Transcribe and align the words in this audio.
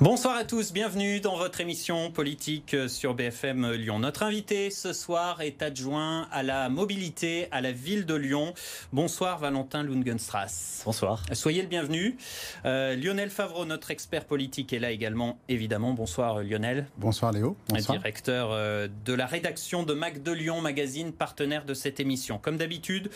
Bonsoir 0.00 0.34
à 0.34 0.44
tous, 0.44 0.72
bienvenue 0.72 1.20
dans 1.20 1.36
votre 1.36 1.60
émission 1.60 2.10
politique 2.10 2.74
sur 2.88 3.12
BFM 3.12 3.72
Lyon. 3.72 3.98
Notre 3.98 4.22
invité 4.22 4.70
ce 4.70 4.94
soir 4.94 5.42
est 5.42 5.60
adjoint 5.60 6.26
à 6.32 6.42
la 6.42 6.70
mobilité 6.70 7.48
à 7.50 7.60
la 7.60 7.70
ville 7.70 8.06
de 8.06 8.14
Lyon. 8.14 8.54
Bonsoir 8.94 9.38
Valentin 9.38 9.82
Lungenstrass. 9.82 10.84
Bonsoir. 10.86 11.22
Soyez 11.34 11.60
le 11.60 11.68
bienvenu. 11.68 12.16
Euh, 12.64 12.96
Lionel 12.96 13.28
Favreau, 13.28 13.66
notre 13.66 13.90
expert 13.90 14.24
politique, 14.24 14.72
est 14.72 14.78
là 14.78 14.90
également, 14.90 15.38
évidemment. 15.50 15.92
Bonsoir 15.92 16.42
Lionel. 16.42 16.86
Bonsoir 16.96 17.32
Léo. 17.32 17.54
Bonsoir. 17.68 17.98
Directeur 17.98 18.52
euh, 18.52 18.88
de 19.04 19.12
la 19.12 19.26
rédaction 19.26 19.82
de 19.82 19.92
Mac 19.92 20.22
de 20.22 20.32
Lyon, 20.32 20.62
magazine 20.62 21.12
partenaire 21.12 21.66
de 21.66 21.74
cette 21.74 22.00
émission. 22.00 22.38
Comme 22.38 22.56
d'habitude, 22.56 23.10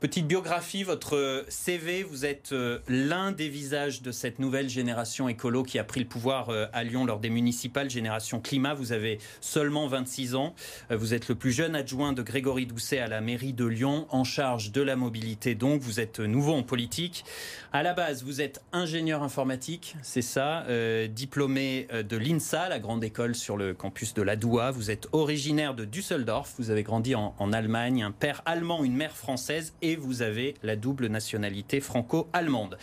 Petite 0.00 0.28
biographie, 0.28 0.84
votre 0.84 1.44
CV, 1.48 2.04
vous 2.04 2.24
êtes 2.24 2.52
euh, 2.52 2.78
l'un 2.86 3.32
des 3.32 3.48
visages 3.48 4.00
de 4.00 4.12
cette 4.12 4.38
nouvelle 4.38 4.68
génération 4.68 5.28
écolo 5.28 5.64
qui 5.64 5.76
a 5.76 5.82
pris 5.82 5.98
le 5.98 6.06
pouvoir 6.06 6.50
euh, 6.50 6.66
à 6.72 6.84
Lyon 6.84 7.04
lors 7.04 7.18
des 7.18 7.30
municipales, 7.30 7.90
génération 7.90 8.38
climat. 8.40 8.74
Vous 8.74 8.92
avez 8.92 9.18
seulement 9.40 9.88
26 9.88 10.36
ans. 10.36 10.54
Euh, 10.92 10.96
vous 10.96 11.14
êtes 11.14 11.26
le 11.28 11.34
plus 11.34 11.50
jeune 11.50 11.74
adjoint 11.74 12.12
de 12.12 12.22
Grégory 12.22 12.64
Doucet 12.64 13.00
à 13.00 13.08
la 13.08 13.20
mairie 13.20 13.52
de 13.52 13.64
Lyon, 13.64 14.06
en 14.10 14.22
charge 14.22 14.70
de 14.70 14.82
la 14.82 14.94
mobilité. 14.94 15.56
Donc, 15.56 15.80
vous 15.80 15.98
êtes 15.98 16.20
nouveau 16.20 16.52
en 16.54 16.62
politique. 16.62 17.24
À 17.72 17.82
la 17.82 17.92
base, 17.92 18.22
vous 18.22 18.40
êtes 18.40 18.62
ingénieur 18.72 19.24
informatique, 19.24 19.96
c'est 20.02 20.22
ça, 20.22 20.64
diplômé 21.08 21.86
de 21.92 22.16
l'INSA, 22.16 22.70
la 22.70 22.78
grande 22.78 23.04
école 23.04 23.34
sur 23.34 23.58
le 23.58 23.74
campus 23.74 24.14
de 24.14 24.22
la 24.22 24.36
Doua. 24.36 24.70
Vous 24.70 24.90
êtes 24.90 25.06
originaire 25.12 25.74
de 25.74 25.84
Düsseldorf. 25.84 26.54
Vous 26.58 26.70
avez 26.70 26.82
grandi 26.82 27.14
en, 27.14 27.52
Allemagne, 27.52 28.02
un 28.02 28.10
père 28.10 28.40
allemand, 28.46 28.84
une 28.84 28.96
mère 28.96 29.14
française 29.14 29.74
vous 29.96 30.22
avez 30.22 30.54
la 30.62 30.76
double 30.76 31.06
nationalité 31.06 31.80
franco-allemande. 31.80 32.78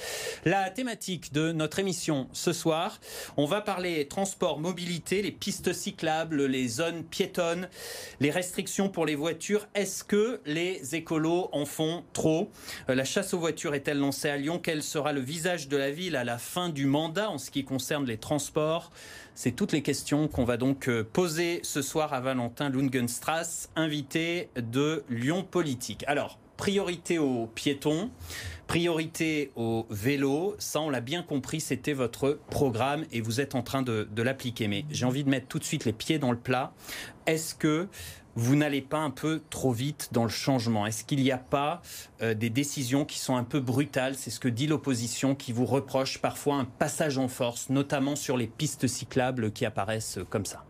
La 0.45 0.69
thématique 0.69 1.33
de 1.33 1.51
notre 1.51 1.79
émission 1.79 2.27
ce 2.33 2.53
soir, 2.53 2.99
on 3.37 3.45
va 3.45 3.61
parler 3.61 4.07
transport, 4.07 4.59
mobilité, 4.59 5.21
les 5.21 5.31
pistes 5.31 5.73
cyclables, 5.73 6.45
les 6.45 6.67
zones 6.67 7.03
piétonnes, 7.03 7.69
les 8.19 8.31
restrictions 8.31 8.89
pour 8.89 9.05
les 9.05 9.15
voitures. 9.15 9.67
Est-ce 9.75 10.03
que 10.03 10.41
les 10.45 10.95
écolos 10.95 11.49
en 11.51 11.65
font 11.65 12.03
trop? 12.13 12.49
Euh, 12.89 12.95
La 12.95 13.05
chasse 13.05 13.33
aux 13.33 13.39
voitures 13.39 13.75
est-elle 13.75 13.99
lancée 13.99 14.29
à 14.29 14.37
Lyon? 14.37 14.59
Quel 14.61 14.83
sera 14.83 15.13
le 15.13 15.21
visage 15.21 15.67
de 15.67 15.77
la 15.77 15.91
ville 15.91 16.15
à 16.15 16.23
la 16.23 16.37
fin 16.37 16.69
du 16.69 16.85
mandat 16.85 17.29
en 17.29 17.37
ce 17.37 17.51
qui 17.51 17.63
concerne 17.63 18.05
les 18.05 18.17
transports? 18.17 18.91
C'est 19.37 19.51
toutes 19.51 19.73
les 19.73 19.81
questions 19.81 20.29
qu'on 20.29 20.45
va 20.45 20.55
donc 20.55 20.87
euh, 20.87 21.03
poser 21.03 21.59
ce 21.63 21.81
soir 21.81 22.13
à 22.13 22.21
Valentin 22.21 22.69
Lungenstrass, 22.69 23.69
invité 23.75 24.49
de 24.55 25.03
Lyon 25.09 25.43
Politique. 25.43 26.05
Alors, 26.07 26.39
priorité 26.57 27.19
aux 27.19 27.47
piétons, 27.47 28.09
priorité 28.67 29.51
aux 29.55 29.85
vélos. 29.89 30.55
Ça, 30.59 30.81
on 30.81 30.89
l'a 30.89 31.01
bien 31.01 31.23
compris, 31.23 31.61
c'était 31.61 31.93
votre 31.93 32.39
programme 32.49 33.05
et 33.11 33.21
vous 33.21 33.41
êtes 33.41 33.55
en 33.55 33.61
train 33.61 33.81
de, 33.81 34.07
l'appliquer. 34.21 34.67
Mais 34.67 34.85
j'ai 34.89 35.05
envie 35.05 35.23
de 35.23 35.29
mettre 35.29 35.47
tout 35.47 35.59
de 35.59 35.63
suite 35.63 35.85
les 35.85 35.93
pieds 35.93 36.19
dans 36.19 36.31
le 36.31 36.37
plat. 36.37 36.73
Est-ce 37.25 37.55
que 37.55 37.87
vous 38.37 38.55
n'allez 38.55 38.81
pas 38.81 38.97
un 38.97 39.11
peu 39.11 39.41
trop 39.49 39.71
vite 39.71 40.09
dans 40.11 40.23
le 40.23 40.29
changement? 40.29 40.85
Est-ce 40.85 41.05
qu'il 41.05 41.21
n'y 41.21 41.31
a 41.31 41.37
pas 41.37 41.81
euh, 42.21 42.33
des 42.33 42.49
décisions 42.49 43.05
qui 43.05 43.19
sont 43.19 43.35
un 43.35 43.45
peu 43.45 43.61
brutales? 43.61 44.15
C'est 44.15 44.29
ce 44.29 44.39
que 44.39 44.49
dit 44.49 44.67
l'opposition 44.67 45.35
qui 45.35 45.53
vous 45.53 45.65
reproche 45.65 46.17
parfois 46.17 46.55
un 46.55 46.65
passage 46.65 47.17
en 47.17 47.29
force, 47.29 47.69
notamment 47.69 48.15
sur 48.15 48.35
les 48.35 48.47
pistes 48.47 48.87
cyclables 48.87 49.51
qui 49.51 49.65
apparaissent 49.65 50.19
comme 50.29 50.45
ça. 50.45 50.65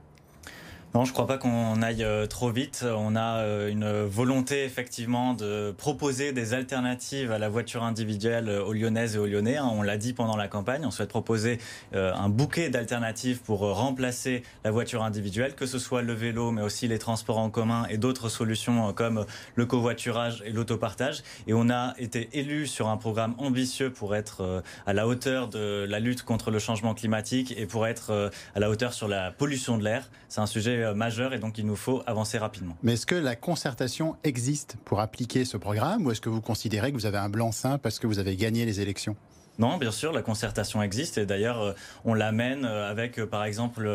Non, 0.96 1.04
je 1.04 1.10
ne 1.10 1.14
crois 1.14 1.28
pas 1.28 1.38
qu'on 1.38 1.82
aille 1.82 2.06
euh, 2.06 2.26
trop 2.26 2.52
vite. 2.52 2.86
On 2.88 3.18
a 3.18 3.40
euh, 3.40 3.70
une 3.70 4.06
volonté 4.06 4.64
effectivement 4.64 5.34
de 5.34 5.72
proposer 5.78 6.32
des 6.32 6.54
alternatives 6.54 7.34
à 7.34 7.38
la 7.38 7.50
voiture 7.50 7.84
individuelle 7.84 8.50
aux 8.50 8.72
Lyonnaises 8.72 9.18
et 9.18 9.20
aux 9.20 9.26
Lyonnais. 9.26 9.58
Hein. 9.58 9.70
On 9.74 9.82
l'a 9.82 9.98
dit 9.98 10.14
pendant 10.14 10.38
la 10.38 10.48
campagne. 10.48 10.86
On 10.86 10.92
souhaite 10.92 11.10
proposer 11.10 11.60
euh, 11.96 12.14
un 12.14 12.30
bouquet 12.30 12.70
d'alternatives 12.70 13.42
pour 13.42 13.60
remplacer 13.76 14.44
la 14.64 14.72
voiture 14.72 15.04
individuelle, 15.04 15.54
que 15.54 15.66
ce 15.66 15.80
soit 15.80 16.02
le 16.02 16.14
vélo, 16.14 16.52
mais 16.52 16.62
aussi 16.62 16.88
les 16.88 16.98
transports 16.98 17.40
en 17.40 17.50
commun 17.50 17.86
et 17.90 17.98
d'autres 17.98 18.30
solutions 18.30 18.94
comme 18.94 19.26
le 19.56 19.66
covoiturage 19.66 20.44
et 20.46 20.52
l'autopartage. 20.52 21.24
Et 21.46 21.54
on 21.54 21.70
a 21.70 21.94
été 21.98 22.30
élu 22.32 22.68
sur 22.68 22.88
un 22.88 22.96
programme 22.96 23.36
ambitieux 23.38 23.92
pour 23.92 24.16
être 24.16 24.64
à 24.86 24.94
la 24.94 25.08
hauteur 25.08 25.50
de 25.50 25.86
la 25.90 26.00
lutte 26.00 26.24
contre 26.24 26.52
le 26.52 26.60
changement 26.60 26.94
climatique 26.94 27.54
et 27.58 27.66
pour 27.66 27.86
être 27.86 28.32
à 28.56 28.60
la 28.62 28.70
hauteur 28.70 28.94
sur 28.94 29.10
la 29.10 29.32
pollution 29.32 29.78
de 29.78 29.84
l'air. 29.84 30.10
C'est 30.30 30.40
un 30.40 30.46
sujet 30.46 30.85
euh, 30.86 30.94
majeur 30.94 31.34
et 31.34 31.40
donc 31.40 31.58
il 31.58 31.66
nous 31.66 31.76
faut 31.76 32.02
avancer 32.06 32.38
rapidement. 32.38 32.78
Mais 32.84 32.94
est-ce 32.94 33.06
que 33.06 33.16
la 33.16 33.36
concertation 33.36 34.16
existe 34.24 34.78
pour 34.86 35.00
appliquer 35.00 35.46
ce 35.46 35.58
programme 35.58 36.06
ou 36.06 36.12
est-ce 36.12 36.22
que 36.22 36.30
vous 36.30 36.42
considérez 36.42 36.92
que 36.92 36.98
vous 36.98 37.06
avez 37.06 37.18
un 37.18 37.30
blanc-seing 37.30 37.78
parce 37.78 38.00
que 38.00 38.08
vous 38.08 38.20
avez 38.20 38.36
gagné 38.36 38.66
les 38.66 38.82
élections? 38.82 39.16
Non, 39.58 39.78
bien 39.78 39.92
sûr, 39.92 40.12
la 40.12 40.22
concertation 40.22 40.82
existe 40.82 41.18
et 41.18 41.26
d'ailleurs 41.26 41.62
euh, 41.62 41.74
on 42.04 42.14
l'amène 42.14 42.66
euh, 42.66 42.90
avec 42.90 43.20
euh, 43.20 43.26
par 43.26 43.46
exemple 43.46 43.90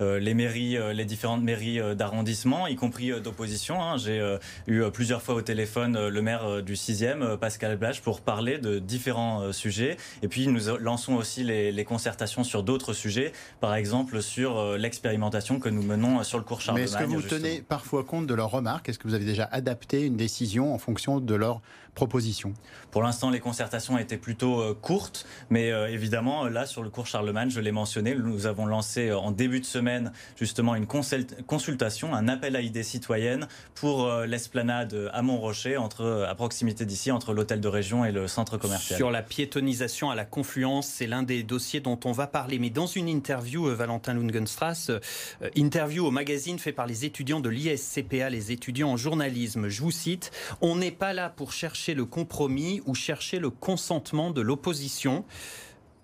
les 0.00 0.34
mairies, 0.34 0.76
les 0.94 1.04
différentes 1.04 1.42
mairies 1.42 1.80
d'arrondissement, 1.96 2.66
y 2.66 2.76
compris 2.76 3.20
d'opposition. 3.20 3.82
Hein. 3.82 3.96
J'ai 3.96 4.36
eu 4.66 4.82
plusieurs 4.92 5.22
fois 5.22 5.34
au 5.34 5.42
téléphone 5.42 6.08
le 6.08 6.22
maire 6.22 6.62
du 6.62 6.74
6e, 6.74 7.36
Pascal 7.36 7.76
Blach, 7.76 8.00
pour 8.00 8.20
parler 8.20 8.58
de 8.58 8.78
différents 8.78 9.52
sujets. 9.52 9.96
Et 10.22 10.28
puis 10.28 10.46
nous 10.48 10.60
lançons 10.80 11.14
aussi 11.14 11.44
les, 11.44 11.84
concertations 11.84 12.44
sur 12.44 12.62
d'autres 12.62 12.92
sujets, 12.92 13.32
par 13.60 13.74
exemple 13.74 14.22
sur 14.22 14.76
l'expérimentation 14.76 15.58
que 15.58 15.68
nous 15.68 15.82
menons 15.82 16.22
sur 16.22 16.38
le 16.38 16.44
cours 16.44 16.60
Charlemagne. 16.60 16.88
Mais 16.88 16.90
est-ce 16.90 17.04
que 17.04 17.10
vous 17.10 17.22
tenez 17.22 17.62
parfois 17.62 18.04
compte 18.04 18.26
de 18.26 18.34
leurs 18.34 18.50
remarques? 18.50 18.88
Est-ce 18.88 18.98
que 18.98 19.08
vous 19.08 19.14
avez 19.14 19.24
déjà 19.26 19.48
adapté 19.50 20.04
une 20.04 20.16
décision 20.16 20.74
en 20.74 20.78
fonction 20.78 21.20
de 21.20 21.34
leurs 21.34 21.60
propositions 21.98 22.54
Pour 22.92 23.02
l'instant, 23.02 23.30
les 23.30 23.40
concertations 23.40 23.98
étaient 23.98 24.22
plutôt 24.28 24.74
courtes 24.76 25.26
mais 25.50 25.72
euh, 25.72 25.88
évidemment, 25.88 26.44
là, 26.44 26.66
sur 26.66 26.82
le 26.82 26.90
cours 26.90 27.06
Charlemagne, 27.06 27.50
je 27.50 27.60
l'ai 27.60 27.72
mentionné, 27.72 28.14
nous 28.14 28.46
avons 28.46 28.66
lancé 28.66 29.08
euh, 29.08 29.18
en 29.18 29.30
début 29.30 29.60
de 29.60 29.64
semaine 29.64 30.12
justement 30.36 30.74
une 30.74 30.86
consultation, 30.86 32.14
un 32.14 32.28
appel 32.28 32.56
à 32.56 32.60
idées 32.60 32.82
citoyennes 32.82 33.48
pour 33.74 34.06
euh, 34.06 34.26
l'esplanade 34.26 35.10
à 35.12 35.22
Montrocher, 35.22 35.76
entre, 35.76 36.26
à 36.28 36.34
proximité 36.34 36.84
d'ici, 36.84 37.10
entre 37.10 37.32
l'hôtel 37.32 37.60
de 37.60 37.68
région 37.68 38.04
et 38.04 38.12
le 38.12 38.28
centre 38.28 38.56
commercial. 38.58 38.96
Sur 38.96 39.10
la 39.10 39.22
piétonisation 39.22 40.10
à 40.10 40.14
la 40.14 40.24
confluence, 40.24 40.86
c'est 40.86 41.06
l'un 41.06 41.22
des 41.22 41.42
dossiers 41.42 41.80
dont 41.80 41.98
on 42.04 42.12
va 42.12 42.26
parler. 42.26 42.58
Mais 42.58 42.70
dans 42.70 42.86
une 42.86 43.08
interview, 43.08 43.66
Valentin 43.74 44.14
Lungenstrass, 44.14 44.90
interview 45.56 46.06
au 46.06 46.10
magazine 46.10 46.58
fait 46.58 46.72
par 46.72 46.86
les 46.86 47.04
étudiants 47.04 47.40
de 47.40 47.48
l'ISCPA, 47.48 48.30
les 48.30 48.52
étudiants 48.52 48.90
en 48.90 48.96
journalisme, 48.96 49.68
je 49.68 49.82
vous 49.82 49.90
cite, 49.90 50.30
on 50.60 50.76
n'est 50.76 50.90
pas 50.90 51.12
là 51.12 51.28
pour 51.28 51.52
chercher 51.52 51.87
le 51.94 52.04
compromis 52.04 52.82
ou 52.86 52.94
chercher 52.94 53.38
le 53.38 53.50
consentement 53.50 54.30
de 54.30 54.40
l'opposition 54.40 55.24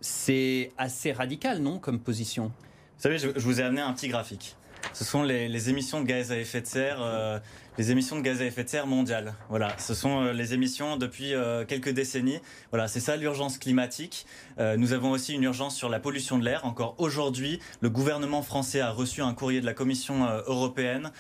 c'est 0.04 0.70
assez 0.76 1.12
radical, 1.12 1.60
non, 1.60 1.78
comme 1.78 1.98
position? 1.98 2.52
Vous 2.98 3.02
savez, 3.02 3.18
je, 3.18 3.28
vous 3.28 3.60
ai 3.60 3.64
amené 3.64 3.80
un 3.80 3.92
petit 3.94 4.08
graphique. 4.08 4.54
Ce 4.92 5.02
sont 5.02 5.22
les, 5.22 5.70
émissions 5.70 6.02
de 6.02 6.06
gaz 6.06 6.30
à 6.30 6.36
effet 6.36 6.60
de 6.60 6.66
serre 6.66 6.98
euh, 7.00 7.38
les 7.76 7.90
émissions 7.90 8.16
de 8.16 8.20
gaz 8.20 8.40
à 8.40 8.44
effet 8.44 8.64
de 8.64 8.68
serre 8.68 8.86
mondiales. 8.86 9.34
Voilà, 9.48 9.76
ce 9.78 9.94
sont 9.94 10.22
euh, 10.22 10.32
les 10.32 10.54
émissions 10.54 10.96
depuis 10.96 11.34
euh, 11.34 11.64
quelques 11.64 11.90
décennies. 11.90 12.38
Voilà, 12.70 12.88
c'est 12.88 13.00
ça 13.00 13.16
l'urgence 13.16 13.58
climatique. 13.58 14.26
Euh, 14.58 14.76
nous 14.76 14.92
avons 14.92 15.10
aussi 15.10 15.34
une 15.34 15.42
urgence 15.42 15.74
sur 15.74 15.88
la 15.88 15.98
pollution 15.98 16.38
de 16.38 16.44
l'air. 16.44 16.64
Encore 16.64 16.94
aujourd'hui, 16.98 17.58
le 17.80 17.90
gouvernement 17.90 18.42
français 18.42 18.80
a 18.80 18.90
reçu 18.90 19.22
un 19.22 19.34
courrier 19.34 19.60
de 19.60 19.66
la 19.66 19.74
Commission 19.74 20.26
européenne 20.46 21.10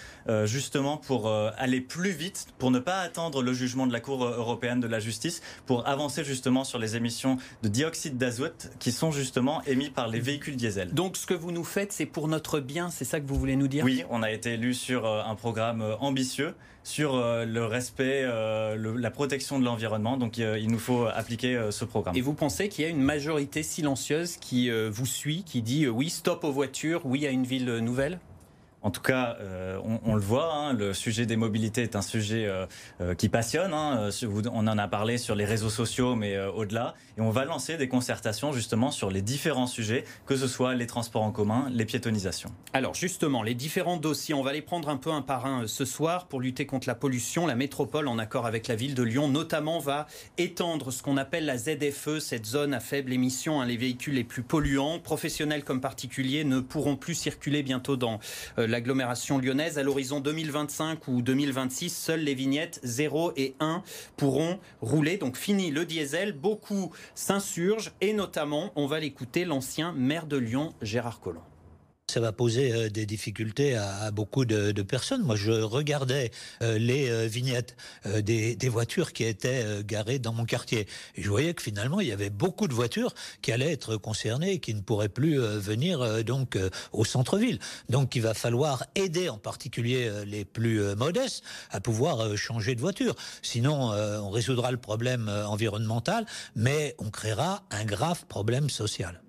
justement 0.44 0.96
pour 0.96 1.30
aller 1.30 1.80
plus 1.80 2.10
vite, 2.10 2.46
pour 2.58 2.70
ne 2.70 2.78
pas 2.78 3.00
attendre 3.00 3.42
le 3.42 3.52
jugement 3.52 3.86
de 3.86 3.92
la 3.92 4.00
Cour 4.00 4.24
européenne 4.24 4.80
de 4.80 4.86
la 4.86 5.00
justice, 5.00 5.42
pour 5.66 5.86
avancer 5.86 6.24
justement 6.24 6.64
sur 6.64 6.78
les 6.78 6.96
émissions 6.96 7.36
de 7.62 7.68
dioxyde 7.68 8.16
d'azote 8.16 8.70
qui 8.78 8.92
sont 8.92 9.10
justement 9.10 9.62
émis 9.64 9.90
par 9.90 10.08
les 10.08 10.20
véhicules 10.20 10.56
diesel. 10.56 10.92
Donc 10.92 11.16
ce 11.16 11.26
que 11.26 11.34
vous 11.34 11.52
nous 11.52 11.64
faites, 11.64 11.92
c'est 11.92 12.06
pour 12.06 12.28
notre 12.28 12.60
bien, 12.60 12.90
c'est 12.90 13.04
ça 13.04 13.20
que 13.20 13.26
vous 13.26 13.38
voulez 13.38 13.56
nous 13.56 13.68
dire? 13.68 13.84
Oui, 13.84 14.04
on 14.10 14.22
a 14.22 14.30
été 14.30 14.54
élu 14.54 14.74
sur 14.74 15.06
un 15.06 15.34
programme 15.34 15.82
ambitieux 16.00 16.43
sur 16.82 17.16
le 17.16 17.64
respect, 17.64 18.26
la 18.26 19.10
protection 19.10 19.58
de 19.58 19.64
l'environnement. 19.64 20.16
Donc 20.16 20.38
il 20.38 20.70
nous 20.70 20.78
faut 20.78 21.06
appliquer 21.06 21.68
ce 21.70 21.84
programme. 21.84 22.16
Et 22.16 22.20
vous 22.20 22.34
pensez 22.34 22.68
qu'il 22.68 22.84
y 22.84 22.86
a 22.86 22.90
une 22.90 23.02
majorité 23.02 23.62
silencieuse 23.62 24.36
qui 24.36 24.70
vous 24.70 25.06
suit, 25.06 25.44
qui 25.44 25.62
dit 25.62 25.88
oui, 25.88 26.10
stop 26.10 26.44
aux 26.44 26.52
voitures, 26.52 27.06
oui 27.06 27.26
à 27.26 27.30
une 27.30 27.44
ville 27.44 27.78
nouvelle? 27.78 28.18
En 28.84 28.90
tout 28.90 29.00
cas, 29.00 29.38
euh, 29.40 29.80
on, 30.04 30.14
le 30.14 30.20
voit, 30.20 30.54
hein, 30.54 30.74
le 30.74 30.92
sujet 30.92 31.24
des 31.24 31.36
mobilités 31.36 31.82
est 31.82 31.96
un 31.96 32.02
sujet 32.02 32.44
euh, 32.44 32.66
euh, 33.00 33.14
qui 33.14 33.30
passionne. 33.30 33.72
Hein, 33.72 34.10
on 34.52 34.66
en 34.66 34.78
a 34.78 34.88
parlé 34.88 35.16
sur 35.16 35.34
les 35.34 35.46
réseaux 35.46 35.70
sociaux, 35.70 36.14
mais 36.14 36.38
au-delà. 36.38 36.94
Et 37.16 37.22
on 37.22 37.30
va 37.30 37.46
lancer 37.46 37.78
des 37.78 37.88
concertations 37.88 38.52
justement 38.52 38.90
sur 38.90 39.10
les 39.10 39.22
différents 39.22 39.66
sujets, 39.66 40.04
que 40.26 40.36
ce 40.36 40.46
soit 40.46 40.74
les 40.74 40.86
transports 40.86 41.22
en 41.22 41.32
commun, 41.32 41.68
les 41.72 41.86
piétonisations. 41.86 42.50
Alors 42.74 42.94
justement, 42.94 43.42
les 43.42 43.54
différents 43.54 43.96
dossiers, 43.96 44.34
on 44.34 44.42
va 44.42 44.52
les 44.52 44.60
prendre 44.60 44.90
un 44.90 44.98
peu 44.98 45.10
un 45.10 45.22
par 45.22 45.46
un 45.46 45.66
ce 45.66 45.86
soir 45.86 46.26
pour 46.26 46.42
lutter 46.42 46.66
contre 46.66 46.86
la 46.86 46.94
pollution. 46.94 47.46
La 47.46 47.54
métropole, 47.54 48.06
en 48.06 48.18
accord 48.18 48.44
avec 48.44 48.68
la 48.68 48.74
ville 48.74 48.94
de 48.94 49.02
Lyon, 49.02 49.28
notamment 49.28 49.78
va 49.78 50.06
étendre 50.36 50.90
ce 50.90 51.02
qu'on 51.02 51.16
appelle 51.16 51.46
la 51.46 51.56
ZFE, 51.56 52.18
cette 52.18 52.44
zone 52.44 52.74
à 52.74 52.80
faible 52.80 53.14
émission. 53.14 53.62
Hein, 53.62 53.66
les 53.66 53.78
véhicules 53.78 54.14
les 54.14 54.24
plus 54.24 54.42
polluants, 54.42 54.98
professionnels 54.98 55.64
comme 55.64 55.80
particuliers, 55.80 56.44
ne 56.44 56.60
pourront 56.60 56.96
plus 56.96 57.14
circuler 57.14 57.62
bientôt 57.62 57.96
dans 57.96 58.18
l'agglomération 58.74 59.38
lyonnaise. 59.38 59.78
À 59.78 59.84
l'horizon 59.84 60.18
2025 60.18 61.06
ou 61.06 61.22
2026, 61.22 61.90
seules 61.90 62.20
les 62.20 62.34
vignettes 62.34 62.80
0 62.82 63.32
et 63.36 63.54
1 63.60 63.84
pourront 64.16 64.58
rouler. 64.80 65.16
Donc 65.16 65.36
fini 65.36 65.70
le 65.70 65.86
diesel. 65.86 66.32
Beaucoup 66.32 66.90
s'insurgent 67.14 67.92
et 68.00 68.12
notamment, 68.12 68.72
on 68.74 68.88
va 68.88 68.98
l'écouter, 68.98 69.44
l'ancien 69.44 69.92
maire 69.92 70.26
de 70.26 70.38
Lyon, 70.38 70.74
Gérard 70.82 71.20
Collomb 71.20 71.53
ça 72.14 72.20
va 72.20 72.32
poser 72.32 72.72
euh, 72.72 72.90
des 72.90 73.06
difficultés 73.06 73.76
à, 73.76 74.10
beaucoup 74.10 74.44
de, 74.44 74.82
personnes. 74.82 75.22
Moi, 75.22 75.36
je 75.36 75.50
regardais 75.50 76.30
euh, 76.62 76.78
les 76.78 77.08
euh, 77.08 77.26
vignettes 77.26 77.76
des, 78.04 78.56
voitures 78.68 79.12
qui 79.12 79.24
étaient 79.24 79.82
garées 79.84 80.18
dans 80.18 80.32
mon 80.32 80.44
quartier. 80.44 80.86
Je 81.16 81.28
voyais 81.28 81.54
que 81.54 81.62
finalement, 81.62 82.00
il 82.00 82.08
y 82.08 82.12
avait 82.12 82.30
beaucoup 82.30 82.68
de 82.68 82.74
voitures 82.74 83.14
qui 83.40 83.52
allaient 83.52 83.72
être 83.72 83.96
concernées 83.96 84.52
et 84.52 84.58
qui 84.58 84.74
ne 84.74 84.80
pourraient 84.80 85.08
plus 85.08 85.38
venir 85.38 86.24
donc 86.24 86.58
au 86.92 87.04
centre-ville. 87.04 87.58
Donc, 87.88 88.16
il 88.16 88.22
va 88.22 88.34
falloir 88.34 88.84
aider 88.94 89.28
en 89.28 89.38
particulier 89.38 90.10
les 90.26 90.44
plus 90.44 90.80
modestes 90.96 91.44
à 91.70 91.80
pouvoir 91.80 92.36
changer 92.36 92.74
de 92.74 92.80
voiture. 92.80 93.14
Sinon, 93.42 93.92
on 93.92 94.30
résoudra 94.30 94.72
le 94.72 94.78
problème 94.78 95.28
environnemental, 95.28 96.26
mais 96.56 96.96
on 96.98 97.10
créera 97.10 97.64
un 97.70 97.84
grave 97.84 98.24
problème 98.26 98.70
social. 98.70 99.22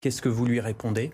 Qu'est-ce 0.00 0.20
que 0.20 0.28
vous 0.28 0.44
lui 0.44 0.60
répondez? 0.60 1.12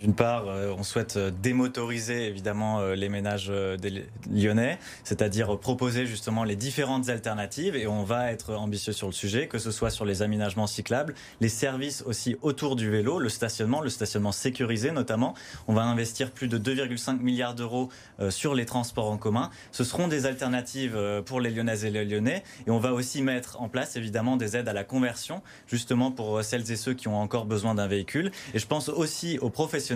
D'une 0.00 0.14
part, 0.14 0.48
euh, 0.48 0.74
on 0.76 0.82
souhaite 0.82 1.16
euh, 1.16 1.30
démotoriser 1.30 2.26
évidemment 2.26 2.80
euh, 2.80 2.94
les 2.94 3.10
ménages 3.10 3.52
des 3.80 4.06
lyonnais, 4.32 4.78
c'est-à-dire 5.04 5.58
proposer 5.58 6.06
justement 6.06 6.44
les 6.44 6.56
différentes 6.56 7.10
alternatives 7.10 7.76
et 7.76 7.86
on 7.86 8.02
va 8.02 8.32
être 8.32 8.54
ambitieux 8.54 8.94
sur 8.94 9.06
le 9.08 9.12
sujet, 9.12 9.46
que 9.46 9.58
ce 9.58 9.70
soit 9.70 9.90
sur 9.90 10.06
les 10.06 10.22
aménagements 10.22 10.66
cyclables, 10.66 11.14
les 11.40 11.50
services 11.50 12.02
aussi 12.06 12.36
autour 12.40 12.76
du 12.76 12.90
vélo, 12.90 13.18
le 13.18 13.28
stationnement, 13.28 13.82
le 13.82 13.90
stationnement 13.90 14.32
sécurisé 14.32 14.90
notamment. 14.90 15.34
On 15.68 15.74
va 15.74 15.82
investir 15.82 16.30
plus 16.30 16.48
de 16.48 16.58
2,5 16.58 17.20
milliards 17.20 17.54
d'euros 17.54 17.90
sur 18.30 18.54
les 18.54 18.66
transports 18.66 19.10
en 19.10 19.18
commun. 19.18 19.50
Ce 19.72 19.84
seront 19.84 20.08
des 20.08 20.26
alternatives 20.26 20.98
pour 21.26 21.40
les 21.40 21.50
lyonnaises 21.50 21.84
et 21.84 21.90
les 21.90 22.04
lyonnais 22.04 22.42
et 22.66 22.70
on 22.70 22.78
va 22.78 22.92
aussi 22.92 23.22
mettre 23.22 23.60
en 23.60 23.68
place 23.68 23.96
évidemment 23.96 24.36
des 24.36 24.56
aides 24.56 24.68
à 24.68 24.72
la 24.72 24.84
conversion 24.84 25.42
justement 25.66 26.10
pour 26.10 26.42
celles 26.42 26.70
et 26.70 26.76
ceux 26.76 26.94
qui 26.94 27.08
ont 27.08 27.20
encore 27.20 27.44
besoin 27.44 27.74
d'un 27.74 27.86
véhicule. 27.86 28.30
Et 28.54 28.58
je 28.58 28.66
pense 28.66 28.88
aussi 28.88 29.38
aux 29.38 29.50
professionnels 29.50 29.89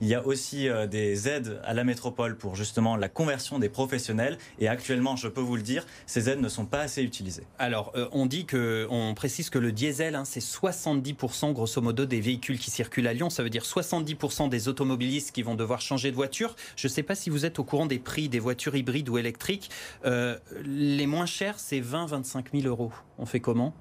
il 0.00 0.08
y 0.08 0.14
a 0.14 0.26
aussi 0.26 0.68
euh, 0.68 0.86
des 0.86 1.28
aides 1.28 1.60
à 1.64 1.74
la 1.74 1.84
métropole 1.84 2.36
pour 2.36 2.54
justement 2.54 2.96
la 2.96 3.08
conversion 3.08 3.58
des 3.58 3.68
professionnels. 3.68 4.38
Et 4.58 4.68
actuellement, 4.68 5.16
je 5.16 5.28
peux 5.28 5.40
vous 5.40 5.56
le 5.56 5.62
dire, 5.62 5.86
ces 6.06 6.28
aides 6.28 6.40
ne 6.40 6.48
sont 6.48 6.66
pas 6.66 6.80
assez 6.80 7.02
utilisées. 7.02 7.44
Alors, 7.58 7.92
euh, 7.94 8.08
on 8.12 8.26
dit 8.26 8.46
que, 8.46 8.86
on 8.90 9.14
précise 9.14 9.50
que 9.50 9.58
le 9.58 9.72
diesel, 9.72 10.14
hein, 10.14 10.24
c'est 10.24 10.42
70% 10.42 11.52
grosso 11.52 11.80
modo 11.80 12.06
des 12.06 12.20
véhicules 12.20 12.58
qui 12.58 12.70
circulent 12.70 13.06
à 13.06 13.12
Lyon. 13.12 13.30
Ça 13.30 13.42
veut 13.42 13.50
dire 13.50 13.64
70% 13.64 14.48
des 14.48 14.68
automobilistes 14.68 15.32
qui 15.32 15.42
vont 15.42 15.54
devoir 15.54 15.80
changer 15.80 16.10
de 16.10 16.16
voiture. 16.16 16.56
Je 16.76 16.88
ne 16.88 16.92
sais 16.92 17.02
pas 17.02 17.14
si 17.14 17.30
vous 17.30 17.44
êtes 17.44 17.58
au 17.58 17.64
courant 17.64 17.86
des 17.86 17.98
prix 17.98 18.28
des 18.28 18.40
voitures 18.40 18.76
hybrides 18.76 19.08
ou 19.08 19.18
électriques. 19.18 19.70
Euh, 20.04 20.38
les 20.64 21.06
moins 21.06 21.26
chers, 21.26 21.58
c'est 21.58 21.80
20-25 21.80 22.46
000 22.52 22.68
euros. 22.68 22.92
On 23.18 23.26
fait 23.26 23.40
comment? 23.40 23.74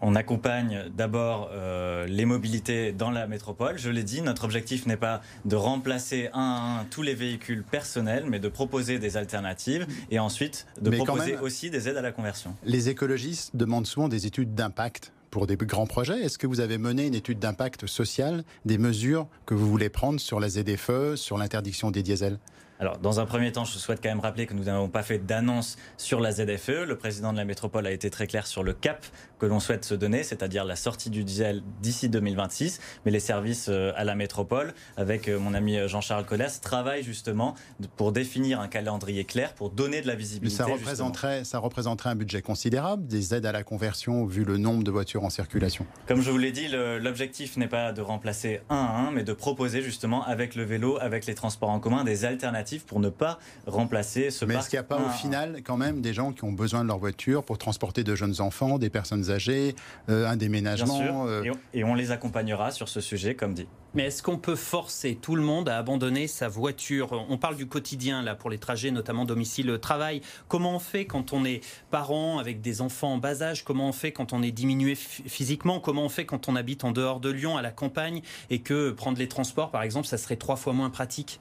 On 0.00 0.14
accompagne 0.14 0.84
d'abord 0.96 1.50
euh, 1.52 2.06
les 2.06 2.24
mobilités 2.24 2.92
dans 2.92 3.10
la 3.10 3.26
métropole. 3.26 3.78
Je 3.78 3.90
l'ai 3.90 4.04
dit, 4.04 4.22
notre 4.22 4.44
objectif 4.44 4.86
n'est 4.86 4.96
pas 4.96 5.20
de 5.44 5.56
remplacer 5.56 6.30
un 6.32 6.46
à 6.46 6.80
un 6.80 6.84
tous 6.84 7.02
les 7.02 7.14
véhicules 7.14 7.62
personnels, 7.62 8.24
mais 8.28 8.38
de 8.38 8.48
proposer 8.48 8.98
des 8.98 9.16
alternatives 9.16 9.86
et 10.10 10.18
ensuite 10.18 10.66
de 10.80 10.90
proposer 10.90 11.36
aussi 11.38 11.70
des 11.70 11.88
aides 11.88 11.96
à 11.96 12.02
la 12.02 12.12
conversion. 12.12 12.54
Les 12.64 12.88
écologistes 12.88 13.56
demandent 13.56 13.86
souvent 13.86 14.08
des 14.08 14.26
études 14.26 14.54
d'impact 14.54 15.12
pour 15.30 15.46
des 15.46 15.56
grands 15.56 15.86
projets. 15.86 16.20
Est-ce 16.22 16.38
que 16.38 16.46
vous 16.46 16.60
avez 16.60 16.78
mené 16.78 17.06
une 17.06 17.14
étude 17.14 17.38
d'impact 17.38 17.86
social 17.86 18.44
des 18.64 18.78
mesures 18.78 19.26
que 19.44 19.54
vous 19.54 19.68
voulez 19.68 19.88
prendre 19.88 20.20
sur 20.20 20.40
la 20.40 20.48
ZFE, 20.48 21.16
sur 21.16 21.36
l'interdiction 21.36 21.90
des 21.90 22.02
diesels? 22.02 22.38
Alors, 22.78 22.98
dans 22.98 23.20
un 23.20 23.26
premier 23.26 23.52
temps, 23.52 23.64
je 23.64 23.78
souhaite 23.78 24.02
quand 24.02 24.10
même 24.10 24.20
rappeler 24.20 24.46
que 24.46 24.52
nous 24.52 24.64
n'avons 24.64 24.88
pas 24.88 25.02
fait 25.02 25.18
d'annonce 25.18 25.78
sur 25.96 26.20
la 26.20 26.32
ZFE. 26.32 26.84
Le 26.86 26.96
président 26.96 27.32
de 27.32 27.38
la 27.38 27.46
métropole 27.46 27.86
a 27.86 27.90
été 27.90 28.10
très 28.10 28.26
clair 28.26 28.46
sur 28.46 28.62
le 28.62 28.74
cap 28.74 29.04
que 29.38 29.46
l'on 29.46 29.60
souhaite 29.60 29.84
se 29.84 29.94
donner, 29.94 30.22
c'est-à-dire 30.22 30.64
la 30.64 30.76
sortie 30.76 31.10
du 31.10 31.24
diesel 31.24 31.62
d'ici 31.82 32.08
2026. 32.08 32.80
Mais 33.04 33.10
les 33.10 33.20
services 33.20 33.66
euh, 33.68 33.92
à 33.96 34.04
la 34.04 34.14
métropole, 34.14 34.74
avec 34.96 35.28
euh, 35.28 35.38
mon 35.38 35.54
ami 35.54 35.76
euh, 35.76 35.88
Jean-Charles 35.88 36.24
Collas, 36.24 36.60
travaillent 36.62 37.02
justement 37.02 37.54
pour 37.96 38.12
définir 38.12 38.60
un 38.60 38.68
calendrier 38.68 39.24
clair, 39.24 39.52
pour 39.54 39.70
donner 39.70 40.00
de 40.00 40.06
la 40.06 40.14
visibilité. 40.14 40.56
ça 40.56 40.66
représenterait, 40.66 41.44
ça 41.44 41.58
représenterait 41.58 42.10
un 42.10 42.14
budget 42.14 42.42
considérable, 42.42 43.06
des 43.06 43.34
aides 43.34 43.46
à 43.46 43.52
la 43.52 43.62
conversion 43.62 44.24
vu 44.26 44.44
le 44.44 44.56
nombre 44.56 44.84
de 44.84 44.90
voitures 44.90 45.24
en 45.24 45.30
circulation. 45.30 45.86
Comme 46.06 46.22
je 46.22 46.30
vous 46.30 46.38
l'ai 46.38 46.52
dit, 46.52 46.68
l'objectif 46.68 47.56
n'est 47.56 47.68
pas 47.68 47.92
de 47.92 48.00
remplacer 48.00 48.60
un 48.70 48.76
à 48.76 48.96
un, 48.98 49.10
mais 49.10 49.24
de 49.24 49.32
proposer 49.32 49.82
justement 49.82 50.24
avec 50.24 50.54
le 50.54 50.64
vélo, 50.64 50.98
avec 51.00 51.26
les 51.26 51.34
transports 51.34 51.70
en 51.70 51.80
commun, 51.80 52.04
des 52.04 52.24
alternatives 52.24 52.84
pour 52.84 53.00
ne 53.00 53.08
pas 53.08 53.38
remplacer 53.66 54.30
ce 54.30 54.44
Mais 54.44 54.54
est-ce 54.54 54.70
qu'il 54.70 54.76
n'y 54.76 54.80
a 54.80 54.84
pas 54.84 55.00
au 55.00 55.10
final 55.10 55.62
quand 55.64 55.76
même 55.76 56.00
des 56.00 56.14
gens 56.14 56.32
qui 56.32 56.44
ont 56.44 56.52
besoin 56.52 56.82
de 56.82 56.88
leur 56.88 56.98
voiture 56.98 57.44
pour 57.44 57.58
transporter 57.58 58.04
de 58.04 58.14
jeunes 58.14 58.40
enfants, 58.40 58.78
des 58.78 58.90
personnes 58.90 59.25
âgées, 59.30 59.74
euh, 60.08 60.26
un 60.26 60.36
déménagement 60.36 61.26
euh. 61.26 61.42
Et, 61.72 61.84
on, 61.84 61.94
les 61.94 62.10
accompagnera 62.10 62.70
sur 62.70 62.88
ce 62.88 63.00
sujet, 63.00 63.34
comme 63.34 63.54
dit. 63.54 63.66
Mais 63.94 64.04
est-ce 64.04 64.22
qu'on 64.22 64.38
peut 64.38 64.56
forcer 64.56 65.16
tout 65.16 65.36
le 65.36 65.42
monde 65.42 65.68
à 65.68 65.78
abandonner 65.78 66.26
sa 66.26 66.48
voiture? 66.48 67.24
On 67.30 67.38
parle 67.38 67.56
du 67.56 67.66
quotidien 67.66 68.22
là 68.22 68.34
pour 68.34 68.50
les 68.50 68.58
trajets, 68.58 68.90
notamment 68.90 69.24
domicile-travail. 69.24 70.20
Comment 70.48 70.76
on 70.76 70.78
fait 70.78 71.06
quand 71.06 71.32
on 71.32 71.44
est 71.44 71.60
parent 71.90 72.38
avec 72.38 72.60
des 72.60 72.82
enfants 72.82 73.14
en 73.14 73.18
bas 73.18 73.42
âge? 73.42 73.64
Comment 73.64 73.88
on 73.88 73.92
fait 73.92 74.12
quand 74.12 74.32
on 74.32 74.42
est 74.42 74.50
diminué 74.50 74.94
physiquement? 74.94 75.80
Comment 75.80 76.04
on 76.04 76.10
fait 76.10 76.26
quand 76.26 76.48
on 76.48 76.56
habite 76.56 76.84
en 76.84 76.92
dehors 76.92 77.20
de 77.20 77.30
Lyon, 77.30 77.56
à 77.56 77.62
la 77.62 77.70
campagne, 77.70 78.20
et 78.50 78.60
que 78.60 78.90
prendre 78.90 79.18
les 79.18 79.28
transports, 79.28 79.70
par 79.70 79.82
exemple, 79.82 80.06
ça 80.06 80.18
serait 80.18 80.36
trois 80.36 80.56
fois 80.56 80.74
moins 80.74 80.90
pratique? 80.90 81.40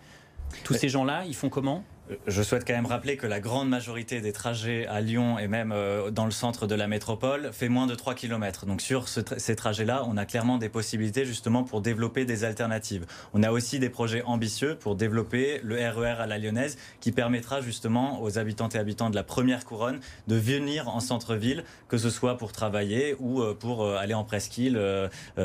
Tous 0.63 0.74
ces 0.74 0.89
gens-là, 0.89 1.25
ils 1.27 1.36
font 1.36 1.50
comment? 1.50 1.84
Je 2.28 2.44
souhaite 2.44 2.68
quand 2.68 2.74
même 2.74 2.86
rappeler 2.86 3.18
que 3.18 3.26
la 3.26 3.40
grande 3.40 3.68
majorité 3.70 4.22
des 4.22 4.32
trajets 4.32 4.86
à 4.88 5.02
Lyon 5.02 5.40
et 5.40 5.48
même 5.48 5.72
euh, 5.72 6.12
dans 6.12 6.26
le 6.26 6.32
centre 6.32 6.68
de 6.68 6.76
la 6.76 6.88
métropole 6.88 7.50
fait 7.52 7.70
moins 7.70 7.88
de 7.88 7.96
3 7.96 8.14
km. 8.14 8.66
Donc 8.66 8.82
sur 8.82 9.08
ces 9.08 9.56
trajets-là, 9.56 10.04
on 10.08 10.18
a 10.18 10.26
clairement 10.26 10.58
des 10.58 10.70
possibilités 10.70 11.26
justement 11.26 11.64
pour 11.64 11.82
développer 11.82 12.26
des 12.26 12.44
alternatives. 12.44 13.06
On 13.34 13.42
a 13.42 13.52
aussi 13.52 13.80
des 13.80 13.90
projets 13.90 14.22
ambitieux 14.24 14.76
pour 14.76 14.96
développer 14.96 15.60
le 15.64 15.76
RER 15.76 16.16
e 16.18 16.22
à 16.22 16.28
la 16.28 16.38
lyonnaise 16.38 16.78
qui 17.00 17.12
permettra 17.12 17.62
justement 17.62 18.22
aux 18.22 18.38
habitantes 18.38 18.76
et 18.76 18.78
habitants 18.78 19.10
de 19.10 19.16
la 19.16 19.24
première 19.24 19.66
couronne 19.66 20.00
de 20.28 20.36
venir 20.36 20.90
en 20.90 21.00
centre-ville, 21.00 21.64
que 21.88 21.98
ce 21.98 22.10
soit 22.10 22.38
pour 22.38 22.52
travailler 22.52 23.16
ou 23.20 23.42
euh, 23.42 23.56
pour 23.56 23.84
euh, 23.84 23.98
aller 23.98 24.14
en 24.14 24.24
presqu'île, 24.24 24.80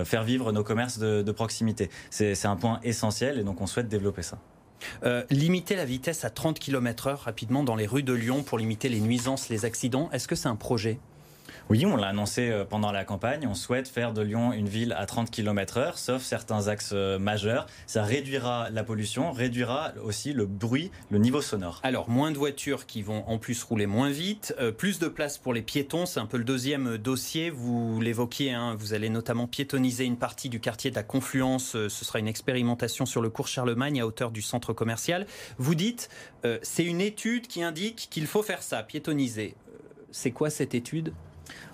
faire 0.04 0.24
vivre 0.24 0.52
nos 0.52 0.64
commerces 0.64 0.98
de 0.98 1.32
proximité. 1.32 1.90
C'est 2.10 2.44
un 2.44 2.56
point 2.56 2.80
essentiel 2.82 3.38
et 3.38 3.44
donc 3.44 3.60
on 3.60 3.66
souhaite 3.66 3.88
développer 3.88 4.22
ça. 4.22 4.38
Euh, 5.04 5.24
limiter 5.30 5.76
la 5.76 5.84
vitesse 5.84 6.24
à 6.24 6.30
30 6.30 6.58
km/h 6.58 7.14
rapidement 7.14 7.62
dans 7.62 7.76
les 7.76 7.86
rues 7.86 8.02
de 8.02 8.12
Lyon 8.12 8.42
pour 8.42 8.58
limiter 8.58 8.88
les 8.88 9.00
nuisances, 9.00 9.48
les 9.48 9.64
accidents, 9.64 10.10
est-ce 10.12 10.28
que 10.28 10.34
c'est 10.34 10.48
un 10.48 10.56
projet? 10.56 10.98
Oui, 11.70 11.86
on 11.86 11.94
l'a 11.94 12.08
annoncé 12.08 12.50
euh, 12.50 12.64
pendant 12.64 12.90
la 12.90 13.04
campagne. 13.04 13.46
On 13.46 13.54
souhaite 13.54 13.86
faire 13.86 14.12
de 14.12 14.22
Lyon 14.22 14.52
une 14.52 14.68
ville 14.68 14.92
à 14.92 15.06
30 15.06 15.30
km/h, 15.30 15.96
sauf 15.96 16.20
certains 16.20 16.66
axes 16.66 16.90
euh, 16.92 17.16
majeurs. 17.16 17.66
Ça 17.86 18.02
réduira 18.02 18.70
la 18.70 18.82
pollution, 18.82 19.30
réduira 19.30 19.92
aussi 20.02 20.32
le 20.32 20.46
bruit, 20.46 20.90
le 21.10 21.18
niveau 21.18 21.40
sonore. 21.40 21.78
Alors, 21.84 22.10
moins 22.10 22.32
de 22.32 22.38
voitures 22.38 22.86
qui 22.86 23.02
vont 23.02 23.22
en 23.28 23.38
plus 23.38 23.62
rouler 23.62 23.86
moins 23.86 24.10
vite, 24.10 24.52
euh, 24.58 24.72
plus 24.72 24.98
de 24.98 25.06
place 25.06 25.38
pour 25.38 25.54
les 25.54 25.62
piétons. 25.62 26.06
C'est 26.06 26.18
un 26.18 26.26
peu 26.26 26.38
le 26.38 26.44
deuxième 26.44 26.98
dossier. 26.98 27.50
Vous 27.50 28.00
l'évoquiez, 28.00 28.50
hein, 28.50 28.74
vous 28.76 28.92
allez 28.92 29.08
notamment 29.08 29.46
piétoniser 29.46 30.04
une 30.04 30.18
partie 30.18 30.48
du 30.48 30.58
quartier 30.58 30.90
de 30.90 30.96
la 30.96 31.04
Confluence. 31.04 31.70
ce 31.72 31.88
sera 31.88 32.18
une 32.18 32.26
expérimentation 32.26 33.06
sur 33.06 33.22
le 33.22 33.30
cours 33.30 33.46
Charlemagne 33.46 34.00
à 34.00 34.06
hauteur 34.08 34.32
du 34.32 34.42
centre 34.42 34.72
commercial. 34.72 35.24
Vous 35.58 35.76
dites, 35.76 36.08
c'est 36.62 36.84
une 36.84 37.00
étude 37.00 37.46
qui 37.46 37.62
indique 37.62 38.08
qu'il 38.10 38.26
faut 38.26 38.42
faire 38.42 38.62
ça, 38.62 38.82
piétoniser. 38.82 39.54
C'est 40.10 40.32
quoi 40.32 40.50
cette 40.50 40.74
étude? 40.74 41.12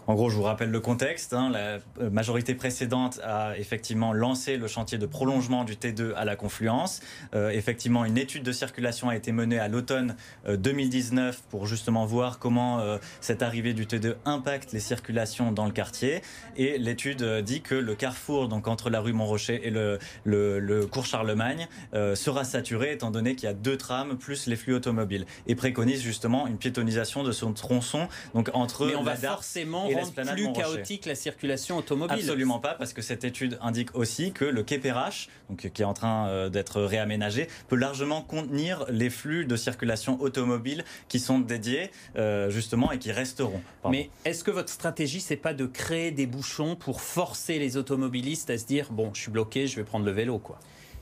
En 0.08 0.14
gros, 0.14 0.30
je 0.30 0.36
vous 0.36 0.44
rappelle 0.44 0.70
le 0.70 0.78
contexte. 0.78 1.32
Hein. 1.32 1.50
la 1.50 1.78
euh, 2.00 2.10
majorité 2.10 2.54
précédente 2.54 3.18
a 3.24 3.58
effectivement 3.58 4.12
lancé 4.12 4.56
le 4.56 4.68
chantier 4.68 4.98
de 4.98 5.06
prolongement 5.06 5.64
du 5.64 5.74
T2 5.74 6.14
à 6.14 6.24
la 6.24 6.36
confluence. 6.36 7.00
Euh, 7.34 7.50
effectivement, 7.50 8.04
une 8.04 8.16
étude 8.16 8.44
de 8.44 8.52
circulation 8.52 9.08
a 9.08 9.16
été 9.16 9.32
menée 9.32 9.58
à 9.58 9.66
l'automne 9.66 10.14
2019 10.48 11.42
pour 11.50 11.66
justement 11.66 12.06
voir 12.06 12.38
comment 12.38 12.98
cette 13.20 13.42
arrivée 13.42 13.74
du 13.74 13.86
T2 13.86 14.14
impacte 14.24 14.72
les 14.72 14.80
circulations 14.80 15.50
dans 15.50 15.66
le 15.66 15.72
quartier. 15.72 16.22
Et 16.56 16.78
l'étude 16.78 17.24
dit 17.40 17.62
que 17.62 17.74
le 17.74 17.94
carrefour, 17.94 18.48
donc 18.48 18.68
entre 18.68 18.90
la 18.90 19.00
rue 19.00 19.12
Montrocher 19.12 19.66
et 19.66 19.70
le, 19.70 19.98
le, 20.24 20.86
cours 20.86 21.06
Charlemagne, 21.06 21.68
sera 22.14 22.44
saturé 22.44 22.92
étant 22.92 23.10
donné 23.10 23.34
qu'il 23.34 23.46
y 23.46 23.50
a 23.50 23.54
deux 23.54 23.76
trams 23.76 24.16
plus 24.16 24.46
les 24.46 24.56
flux 24.56 24.74
automobiles. 24.74 25.26
Et 25.46 25.54
préconise 25.54 26.02
justement 26.02 26.46
une 26.46 26.58
piétonisation 26.58 27.22
de 27.22 27.32
son 27.32 27.52
tronçon, 27.52 28.08
donc 28.34 28.50
entre 28.52 28.86
Mais 28.86 28.96
on 28.96 29.02
va 29.02 29.16
forcément 29.16 29.88
rendre 29.96 30.34
plus 30.34 30.52
chaotique 30.52 31.06
la 31.06 31.14
circulation 31.14 31.76
automobile. 31.76 32.18
Absolument 32.18 32.58
pas, 32.58 32.74
parce 32.74 32.92
que 32.92 33.02
cette 33.02 33.24
étude 33.24 33.58
indique 33.60 33.94
aussi 33.94 34.32
que 34.32 34.44
le 34.44 34.62
quai 34.62 34.78
Perrache, 34.78 35.28
donc 35.48 35.70
qui 35.70 35.82
est 35.82 35.84
en 35.84 35.94
train 35.94 36.28
euh, 36.28 36.48
d'être 36.48 36.82
réaménagé, 36.82 37.48
peut 37.68 37.76
largement 37.76 38.22
contenir 38.22 38.84
les 38.88 39.10
flux 39.10 39.44
de 39.44 39.56
circulation 39.56 40.20
automobile 40.20 40.84
qui 41.08 41.18
sont 41.18 41.38
dédiés 41.38 41.90
euh, 42.16 42.50
justement 42.50 42.92
et 42.92 42.98
qui 42.98 43.12
resteront. 43.12 43.60
Mais 43.88 44.10
est-ce 44.24 44.44
que 44.44 44.50
votre 44.50 44.70
stratégie, 44.70 45.20
c'est 45.20 45.36
pas 45.36 45.54
de 45.54 45.66
créer 45.66 46.10
des 46.10 46.26
bouchons 46.26 46.76
pour 46.76 47.00
forcer 47.00 47.58
les 47.58 47.76
automobilistes 47.76 48.50
à 48.50 48.58
se 48.58 48.66
dire 48.66 48.90
bon, 48.90 49.10
je 49.14 49.22
suis 49.22 49.30
bloqué, 49.30 49.66
je 49.66 49.76
vais 49.76 49.84
prendre 49.84 50.04
le 50.04 50.12
vélo, 50.12 50.38
quoi? 50.38 50.58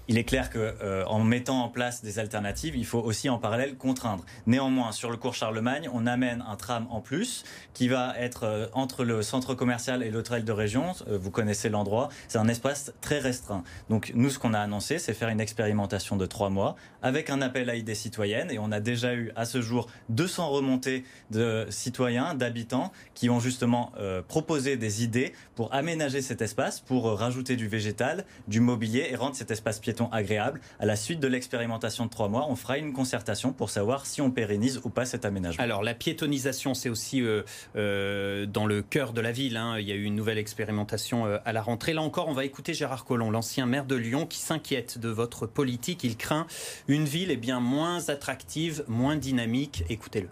Il 0.09 0.19
est 0.19 0.25
clair 0.25 0.51
que 0.51 0.75
euh, 0.83 1.05
en 1.07 1.21
mettant 1.21 1.63
en 1.63 1.69
place 1.69 2.03
des 2.03 2.19
alternatives, 2.19 2.77
il 2.77 2.85
faut 2.85 2.99
aussi 2.99 3.29
en 3.29 3.39
parallèle 3.39 3.77
contraindre. 3.77 4.25
Néanmoins, 4.47 4.93
sur 4.93 5.11
le 5.11 5.17
cours 5.17 5.35
Charlemagne, 5.35 5.89
on 5.93 6.07
amène 6.07 6.45
un 6.47 6.57
tram 6.57 6.87
en 6.91 7.01
plus 7.01 7.45
qui 7.73 7.89
va 7.89 8.15
être 8.19 8.45
euh, 8.45 8.67
entre 8.73 9.05
le 9.05 9.23
centre 9.23 9.55
commercial 9.55 10.03
et 10.03 10.11
l'hôtel 10.11 10.45
de 10.45 10.53
région. 10.53 10.93
Euh, 11.09 11.17
vous 11.19 11.31
connaissez 11.31 11.71
l'endroit. 11.71 12.11
C'est 12.29 12.39
un 12.39 12.49
espace 12.49 12.93
très 13.01 13.19
restreint. 13.19 13.65
Donc 13.89 14.13
nous, 14.15 14.29
ce 14.29 14.39
qu'on 14.39 14.53
a 14.53 14.61
annoncé, 14.61 14.99
c'est 14.99 15.15
faire 15.15 15.31
une 15.31 15.41
expérimentation 15.41 16.17
de 16.17 16.27
trois 16.27 16.51
mois 16.51 16.77
avec 17.03 17.31
un 17.31 17.41
appel 17.41 17.71
à 17.71 17.75
idées 17.75 17.95
citoyennes. 17.95 18.51
Et 18.51 18.59
on 18.59 18.73
a 18.73 18.81
déjà 18.81 19.15
eu 19.15 19.33
à 19.37 19.47
ce 19.47 19.63
jour 19.63 19.87
200 20.11 20.49
remontées 20.49 21.05
de 21.31 21.67
citoyens, 21.71 22.35
d'habitants 22.35 22.93
qui 23.15 23.31
ont 23.31 23.41
justement 23.41 23.93
proposé 24.29 24.77
des 24.77 25.05
idées 25.05 25.33
pour 25.55 25.73
aménager 25.75 26.23
cet 26.23 26.43
espace, 26.43 26.81
pour 26.81 27.19
rajouter 27.19 27.57
du 27.57 27.69
végétal, 27.69 28.25
du 28.49 28.61
mobilier 28.61 29.09
et 29.11 29.17
rendre 29.17 29.37
cet 29.37 29.51
espace 29.51 29.79
piéton 29.79 29.94
agréable. 30.13 30.61
À 30.79 30.87
la 30.87 30.97
suite 30.97 31.21
de 31.21 31.29
l'expérimentation 31.29 32.07
de 32.07 32.11
trois 32.11 32.29
mois, 32.29 32.47
on 32.49 32.57
fera 32.57 32.79
une 32.79 32.93
concertation 32.93 33.53
pour 33.53 33.71
savoir 33.71 34.07
si 34.07 34.21
on 34.21 34.31
pérennise 34.31 34.81
ou 34.85 34.91
pas 34.91 35.05
cet 35.05 35.25
aménagement. 35.25 35.63
Alors 35.63 35.83
la 35.83 35.95
piétonisation, 35.95 36.75
c'est 36.75 36.89
aussi 36.89 37.23
euh, 37.23 37.43
euh, 37.77 38.47
dans 38.47 38.67
le 38.67 38.83
cœur 38.83 39.13
de 39.13 39.21
la 39.21 39.33
ville. 39.33 39.57
Hein. 39.57 39.79
Il 39.79 39.89
y 39.89 39.93
a 39.93 39.95
eu 39.95 40.05
une 40.05 40.15
nouvelle 40.15 40.39
expérimentation 40.39 41.27
euh, 41.27 41.39
à 41.45 41.53
la 41.53 41.63
rentrée. 41.63 41.93
Là 41.93 42.03
encore, 42.03 42.29
on 42.29 42.35
va 42.35 42.45
écouter 42.45 42.75
Gérard 42.75 43.05
Collomb, 43.05 43.31
l'ancien 43.31 43.67
maire 43.67 43.85
de 43.85 43.97
Lyon, 43.97 44.27
qui 44.27 44.39
s'inquiète 44.39 44.99
de 44.99 45.09
votre 45.09 45.47
politique. 45.47 46.05
Il 46.05 46.17
craint 46.17 46.47
une 46.89 47.05
ville 47.05 47.31
eh 47.31 47.37
bien, 47.37 47.61
moins 47.61 48.09
attractive, 48.09 48.85
moins 48.89 49.17
dynamique. 49.17 49.85
Écoutez-le. 49.89 50.29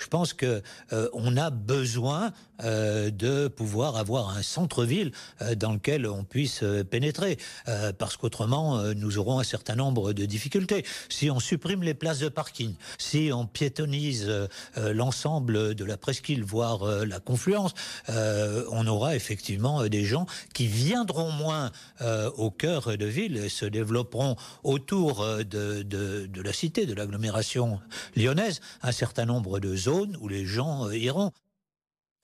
Je 0.00 0.06
pense 0.06 0.32
que 0.32 0.62
euh, 0.92 1.08
on 1.12 1.36
a 1.36 1.50
besoin 1.50 2.32
euh, 2.64 3.10
de 3.10 3.48
pouvoir 3.48 3.96
avoir 3.96 4.30
un 4.30 4.42
centre-ville 4.42 5.12
euh, 5.42 5.54
dans 5.54 5.72
lequel 5.72 6.06
on 6.06 6.24
puisse 6.24 6.64
pénétrer, 6.90 7.38
parce 7.98 8.16
qu'autrement 8.16 8.82
nous 8.94 9.18
aurons 9.18 9.38
un 9.38 9.44
certain 9.44 9.74
nombre 9.74 10.12
de 10.12 10.24
difficultés. 10.24 10.84
Si 11.08 11.30
on 11.30 11.40
supprime 11.40 11.82
les 11.82 11.94
places 11.94 12.18
de 12.18 12.28
parking, 12.28 12.74
si 12.98 13.30
on 13.32 13.46
piétonise 13.46 14.30
l'ensemble 14.76 15.74
de 15.74 15.84
la 15.84 15.96
presqu'île, 15.96 16.44
voire 16.44 16.84
la 17.04 17.20
confluence, 17.20 17.74
on 18.08 18.86
aura 18.86 19.16
effectivement 19.16 19.86
des 19.86 20.04
gens 20.04 20.26
qui 20.54 20.66
viendront 20.66 21.30
moins 21.30 21.70
au 22.36 22.50
cœur 22.50 22.96
de 22.96 23.06
ville 23.06 23.36
et 23.36 23.48
se 23.48 23.66
développeront 23.66 24.36
autour 24.62 25.24
de, 25.44 26.28
la 26.42 26.52
cité, 26.52 26.86
de 26.86 26.94
l'agglomération 26.94 27.80
lyonnaise, 28.16 28.60
un 28.82 28.92
certain 28.92 29.26
nombre 29.26 29.60
de 29.60 29.76
zones 29.76 30.16
où 30.20 30.28
les 30.28 30.44
gens 30.44 30.86
euh, 30.86 30.96
iront. 30.96 31.32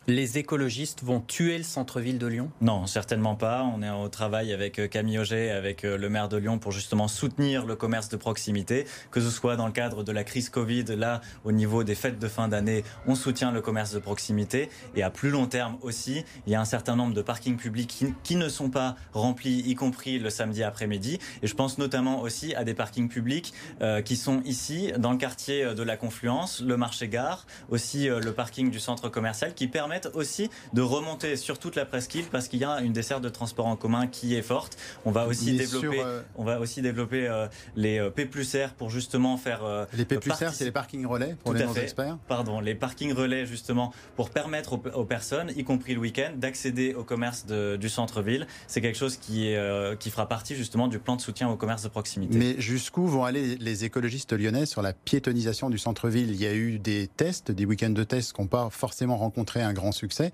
Les 0.08 0.38
écologistes 0.38 1.02
vont 1.02 1.20
tuer 1.20 1.58
le 1.58 1.64
centre-ville 1.64 2.18
de 2.20 2.28
Lyon? 2.28 2.52
Non, 2.60 2.86
certainement 2.86 3.34
pas. 3.34 3.64
On 3.64 3.82
est 3.82 3.90
au 3.90 4.08
travail 4.08 4.52
avec 4.52 4.78
euh, 4.78 4.86
Camille 4.86 5.18
Auger, 5.18 5.50
avec 5.50 5.84
euh, 5.84 5.98
le 5.98 6.08
maire 6.08 6.28
de 6.28 6.36
Lyon, 6.36 6.60
pour 6.60 6.70
justement 6.70 7.08
soutenir 7.08 7.66
le 7.66 7.74
commerce 7.74 8.08
de 8.08 8.16
proximité, 8.16 8.86
que 9.10 9.20
ce 9.20 9.30
soit 9.30 9.56
dans 9.56 9.66
le 9.66 9.72
cadre 9.72 10.04
de 10.04 10.12
la 10.12 10.22
crise 10.22 10.48
Covid, 10.48 10.84
là, 10.96 11.22
au 11.42 11.50
niveau 11.50 11.82
des 11.82 11.96
fêtes 11.96 12.20
de 12.20 12.28
fin 12.28 12.46
d'année, 12.46 12.84
on 13.08 13.16
soutient 13.16 13.50
le 13.50 13.60
commerce 13.60 13.92
de 13.92 13.98
proximité. 13.98 14.70
Et 14.94 15.02
à 15.02 15.10
plus 15.10 15.30
long 15.30 15.46
terme 15.46 15.76
aussi, 15.82 16.24
il 16.46 16.52
y 16.52 16.54
a 16.54 16.60
un 16.60 16.64
certain 16.64 16.94
nombre 16.94 17.12
de 17.12 17.22
parkings 17.22 17.56
publics 17.56 18.04
qui, 18.22 18.36
ne 18.36 18.48
sont 18.48 18.70
pas 18.70 18.94
remplis, 19.12 19.64
y 19.66 19.74
compris 19.74 20.20
le 20.20 20.30
samedi 20.30 20.62
après-midi. 20.62 21.18
Et 21.42 21.48
je 21.48 21.54
pense 21.56 21.78
notamment 21.78 22.20
aussi 22.20 22.54
à 22.54 22.62
des 22.62 22.74
parkings 22.74 23.08
publics 23.08 23.52
euh, 23.82 24.02
qui 24.02 24.14
sont 24.14 24.40
ici, 24.44 24.92
dans 24.98 25.10
le 25.10 25.18
quartier 25.18 25.74
de 25.74 25.82
la 25.82 25.96
Confluence, 25.96 26.60
le 26.60 26.76
marché-gare, 26.76 27.44
aussi 27.70 28.06
le 28.06 28.32
parking 28.32 28.70
du 28.70 28.78
centre 28.78 29.08
commercial, 29.08 29.52
qui 29.52 29.66
permet 29.66 29.95
aussi 30.14 30.50
de 30.72 30.82
remonter 30.82 31.36
sur 31.36 31.58
toute 31.58 31.76
la 31.76 31.84
presqu'île 31.84 32.26
parce 32.26 32.48
qu'il 32.48 32.60
y 32.60 32.64
a 32.64 32.80
une 32.80 32.92
desserte 32.92 33.22
de 33.22 33.28
transport 33.28 33.66
en 33.66 33.76
commun 33.76 34.06
qui 34.06 34.34
est 34.34 34.42
forte. 34.42 34.76
On 35.04 35.10
va 35.10 35.26
aussi 35.26 35.56
développer, 35.56 36.00
euh, 36.00 36.22
on 36.36 36.44
va 36.44 36.60
aussi 36.60 36.82
développer 36.82 37.26
euh, 37.26 37.46
les 37.74 37.98
euh, 37.98 38.10
P 38.10 38.26
plus 38.26 38.54
R 38.54 38.74
pour 38.74 38.90
justement 38.90 39.36
faire. 39.36 39.86
les 39.92 40.04
P 40.04 40.18
plus 40.18 40.32
R, 40.32 40.52
c'est 40.52 40.64
les 40.64 40.72
parkings 40.72 41.06
relais 41.06 41.36
pour 41.42 41.54
les 41.54 41.78
experts. 41.78 42.18
Pardon, 42.28 42.60
les 42.60 42.74
parkings 42.74 43.12
relais 43.12 43.46
justement 43.46 43.92
pour 44.16 44.30
permettre 44.30 44.74
aux, 44.74 45.04
personnes, 45.04 45.52
y 45.56 45.64
compris 45.64 45.94
le 45.94 46.00
week-end, 46.00 46.32
d'accéder 46.36 46.94
au 46.94 47.04
commerce 47.04 47.46
du 47.46 47.88
centre-ville. 47.88 48.46
C'est 48.66 48.80
quelque 48.80 48.98
chose 48.98 49.16
qui, 49.16 49.48
est, 49.48 49.98
qui 49.98 50.10
fera 50.10 50.28
partie 50.28 50.56
justement 50.56 50.88
du 50.88 50.98
plan 50.98 51.16
de 51.16 51.20
soutien 51.20 51.48
au 51.48 51.56
commerce 51.56 51.82
de 51.82 51.88
proximité. 51.88 52.36
Mais 52.36 52.60
jusqu'où 52.60 53.06
vont 53.06 53.24
aller 53.24 53.56
les 53.56 53.84
écologistes 53.84 54.32
lyonnais 54.32 54.66
sur 54.66 54.82
la 54.82 54.92
piétonisation 54.92 55.70
du 55.70 55.78
centre-ville? 55.78 56.30
Il 56.30 56.40
y 56.40 56.46
a 56.46 56.54
eu 56.54 56.78
des 56.78 57.08
tests, 57.08 57.50
des 57.50 57.64
week-ends 57.64 57.90
de 57.90 58.04
tests 58.04 58.32
qui 58.32 58.40
n'ont 58.40 58.46
pas 58.46 58.68
forcément 58.70 59.16
rencontré 59.16 59.62
un 59.62 59.72
grand 59.72 59.85
succès. 59.92 60.32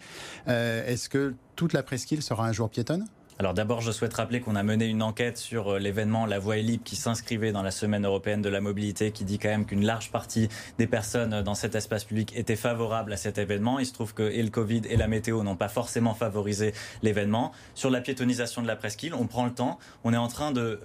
Euh, 0.49 0.87
est-ce 0.87 1.09
que 1.09 1.35
toute 1.56 1.73
la 1.73 1.82
presqu'île 1.82 2.23
sera 2.23 2.47
un 2.47 2.52
jour 2.52 2.71
piétonne? 2.71 3.06
Alors 3.38 3.54
d'abord, 3.54 3.80
je 3.80 3.90
souhaite 3.90 4.14
rappeler 4.14 4.40
qu'on 4.40 4.56
a 4.56 4.62
mené 4.62 4.87
une 4.87 5.02
enquête 5.02 5.38
sur 5.38 5.73
euh, 5.73 5.78
l'événement 5.78 6.26
La 6.26 6.38
Voie 6.38 6.59
libre 6.59 6.85
qui 6.85 6.97
s'inscrivait 6.97 7.50
dans 7.50 7.62
la 7.62 7.71
Semaine 7.71 8.04
européenne 8.04 8.42
de 8.42 8.49
la 8.49 8.61
mobilité, 8.61 9.11
qui 9.11 9.25
dit 9.25 9.38
quand 9.38 9.49
même 9.49 9.64
qu'une 9.64 9.85
large 9.85 10.12
partie 10.12 10.49
des 10.78 10.87
personnes 10.87 11.32
euh, 11.32 11.42
dans 11.42 11.54
cet 11.54 11.75
espace 11.75 12.04
public 12.04 12.32
étaient 12.37 12.56
favorables 12.56 13.12
à 13.12 13.16
cet 13.16 13.38
événement. 13.38 13.78
Il 13.78 13.87
se 13.87 13.92
trouve 13.94 14.14
que 14.14 14.23
et 14.23 14.42
le 14.42 14.50
Covid 14.50 14.82
et 14.88 14.97
la 14.97 15.09
météo 15.09 15.42
n'ont 15.42 15.56
pas 15.56 15.68
forcément 15.68 16.14
favorisé 16.14 16.73
l'événement. 17.02 17.52
Sur 17.75 17.90
la 17.90 18.00
piétonisation 18.00 18.62
de 18.62 18.66
la 18.66 18.76
presqu'île, 18.76 19.14
on 19.14 19.26
prend 19.26 19.47
le 19.47 19.52
temps. 19.52 19.78
On 20.04 20.12
est 20.12 20.18
en 20.18 20.28
train 20.28 20.52
de 20.52 20.78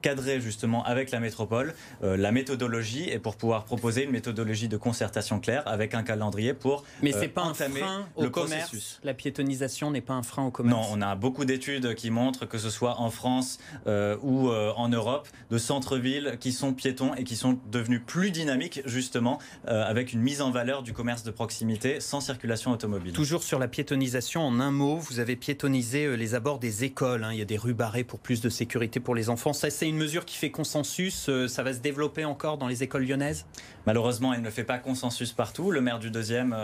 cadrer 0.00 0.40
justement 0.40 0.84
avec 0.84 1.10
la 1.10 1.20
métropole 1.20 1.74
la 2.02 2.32
méthodologie 2.32 3.08
et 3.10 3.18
pour 3.18 3.36
pouvoir 3.36 3.64
proposer 3.64 4.04
une 4.04 4.10
méthodologie 4.10 4.68
de 4.68 4.76
concertation 4.76 5.40
claire 5.40 5.62
avec 5.66 5.94
un 5.94 6.02
calendrier 6.02 6.54
pour 6.54 6.84
Mais 7.02 7.12
c'est 7.12 7.28
pas 7.28 7.42
un 7.42 7.54
frein 7.54 8.06
au 8.16 8.30
commerce. 8.30 9.00
La 9.04 9.14
piétonisation 9.14 9.90
n'est 9.90 10.00
pas 10.00 10.14
un 10.14 10.22
frein 10.22 10.44
au 10.44 10.50
commerce. 10.50 10.76
Non, 10.76 10.86
on 10.92 11.02
a 11.02 11.14
beaucoup 11.14 11.44
études 11.50 11.94
qui 11.94 12.10
montrent 12.10 12.46
que 12.46 12.58
ce 12.58 12.70
soit 12.70 13.00
en 13.00 13.10
France 13.10 13.58
euh, 13.86 14.16
ou 14.22 14.48
euh, 14.48 14.72
en 14.76 14.88
Europe, 14.88 15.28
de 15.50 15.58
centres-villes 15.58 16.36
qui 16.40 16.52
sont 16.52 16.72
piétons 16.72 17.14
et 17.14 17.24
qui 17.24 17.36
sont 17.36 17.58
devenus 17.70 18.00
plus 18.06 18.30
dynamiques 18.30 18.82
justement 18.84 19.38
euh, 19.66 19.84
avec 19.84 20.12
une 20.12 20.20
mise 20.20 20.40
en 20.40 20.50
valeur 20.50 20.82
du 20.82 20.92
commerce 20.92 21.22
de 21.22 21.30
proximité 21.30 22.00
sans 22.00 22.20
circulation 22.20 22.70
automobile. 22.72 23.12
Toujours 23.12 23.42
sur 23.42 23.58
la 23.58 23.68
piétonisation, 23.68 24.42
en 24.42 24.60
un 24.60 24.70
mot, 24.70 24.96
vous 24.96 25.20
avez 25.20 25.36
piétonisé 25.36 26.16
les 26.16 26.34
abords 26.34 26.58
des 26.58 26.84
écoles. 26.84 27.24
Hein. 27.24 27.32
Il 27.32 27.38
y 27.38 27.42
a 27.42 27.46
des 27.46 27.56
rues 27.56 27.74
barrées 27.74 28.04
pour 28.04 28.18
plus 28.18 28.40
de 28.40 28.48
sécurité 28.48 29.00
pour 29.00 29.14
les 29.14 29.30
enfants. 29.30 29.47
C'est 29.52 29.88
une 29.88 29.96
mesure 29.96 30.24
qui 30.24 30.36
fait 30.36 30.50
consensus. 30.50 31.30
Ça 31.46 31.62
va 31.62 31.72
se 31.72 31.78
développer 31.78 32.24
encore 32.24 32.58
dans 32.58 32.68
les 32.68 32.82
écoles 32.82 33.06
lyonnaises? 33.06 33.46
Malheureusement, 33.86 34.34
elle 34.34 34.42
ne 34.42 34.50
fait 34.50 34.64
pas 34.64 34.78
consensus 34.78 35.32
partout. 35.32 35.70
Le 35.70 35.80
maire 35.80 35.98
du 35.98 36.10
deuxième 36.10 36.54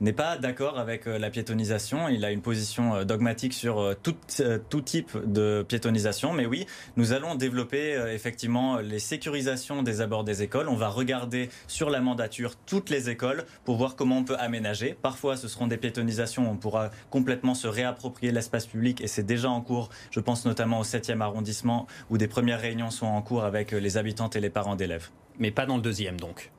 n'est 0.00 0.12
pas 0.12 0.36
d'accord 0.36 0.78
avec 0.78 1.06
la 1.06 1.30
piétonisation. 1.30 2.08
Il 2.08 2.24
a 2.24 2.30
une 2.30 2.42
position 2.42 3.04
dogmatique 3.04 3.54
sur 3.54 3.94
euh, 4.40 4.60
tout 4.68 4.80
type 4.80 5.16
de 5.24 5.64
piétonisation. 5.66 6.32
Mais 6.32 6.46
oui, 6.46 6.66
nous 6.96 7.12
allons 7.12 7.34
développer 7.34 7.94
euh, 7.94 8.12
effectivement 8.12 8.78
les 8.78 8.98
sécurisations 8.98 9.82
des 9.82 10.00
abords 10.00 10.24
des 10.24 10.42
écoles. 10.42 10.68
On 10.68 10.76
va 10.76 10.88
regarder 10.88 11.48
sur 11.66 11.90
la 11.90 12.00
mandature 12.00 12.56
toutes 12.66 12.90
les 12.90 13.10
écoles 13.10 13.44
pour 13.64 13.76
voir 13.76 13.96
comment 13.96 14.18
on 14.18 14.24
peut 14.24 14.36
aménager. 14.38 14.96
Parfois, 15.00 15.36
ce 15.36 15.48
seront 15.48 15.66
des 15.66 15.76
piétonisations. 15.76 16.50
On 16.50 16.56
pourra 16.56 16.90
complètement 17.10 17.54
se 17.54 17.68
réapproprier 17.68 18.32
l'espace 18.32 18.66
public 18.66 19.00
et 19.00 19.06
c'est 19.06 19.22
déjà 19.22 19.50
en 19.50 19.60
cours. 19.60 19.90
Je 20.10 20.20
pense 20.20 20.44
notamment 20.44 20.80
au 20.80 20.84
7e 20.84 21.20
arrondissement 21.20 21.86
où 22.10 22.18
des 22.24 22.28
premières 22.28 22.62
réunions 22.62 22.90
sont 22.90 23.04
en 23.04 23.20
cours 23.20 23.44
avec 23.44 23.72
les 23.72 23.98
habitantes 23.98 24.34
et 24.34 24.40
les 24.40 24.48
parents 24.48 24.76
d'élèves. 24.76 25.10
Mais 25.38 25.50
pas 25.50 25.66
dans 25.66 25.76
le 25.76 25.82
deuxième 25.82 26.18
donc 26.18 26.50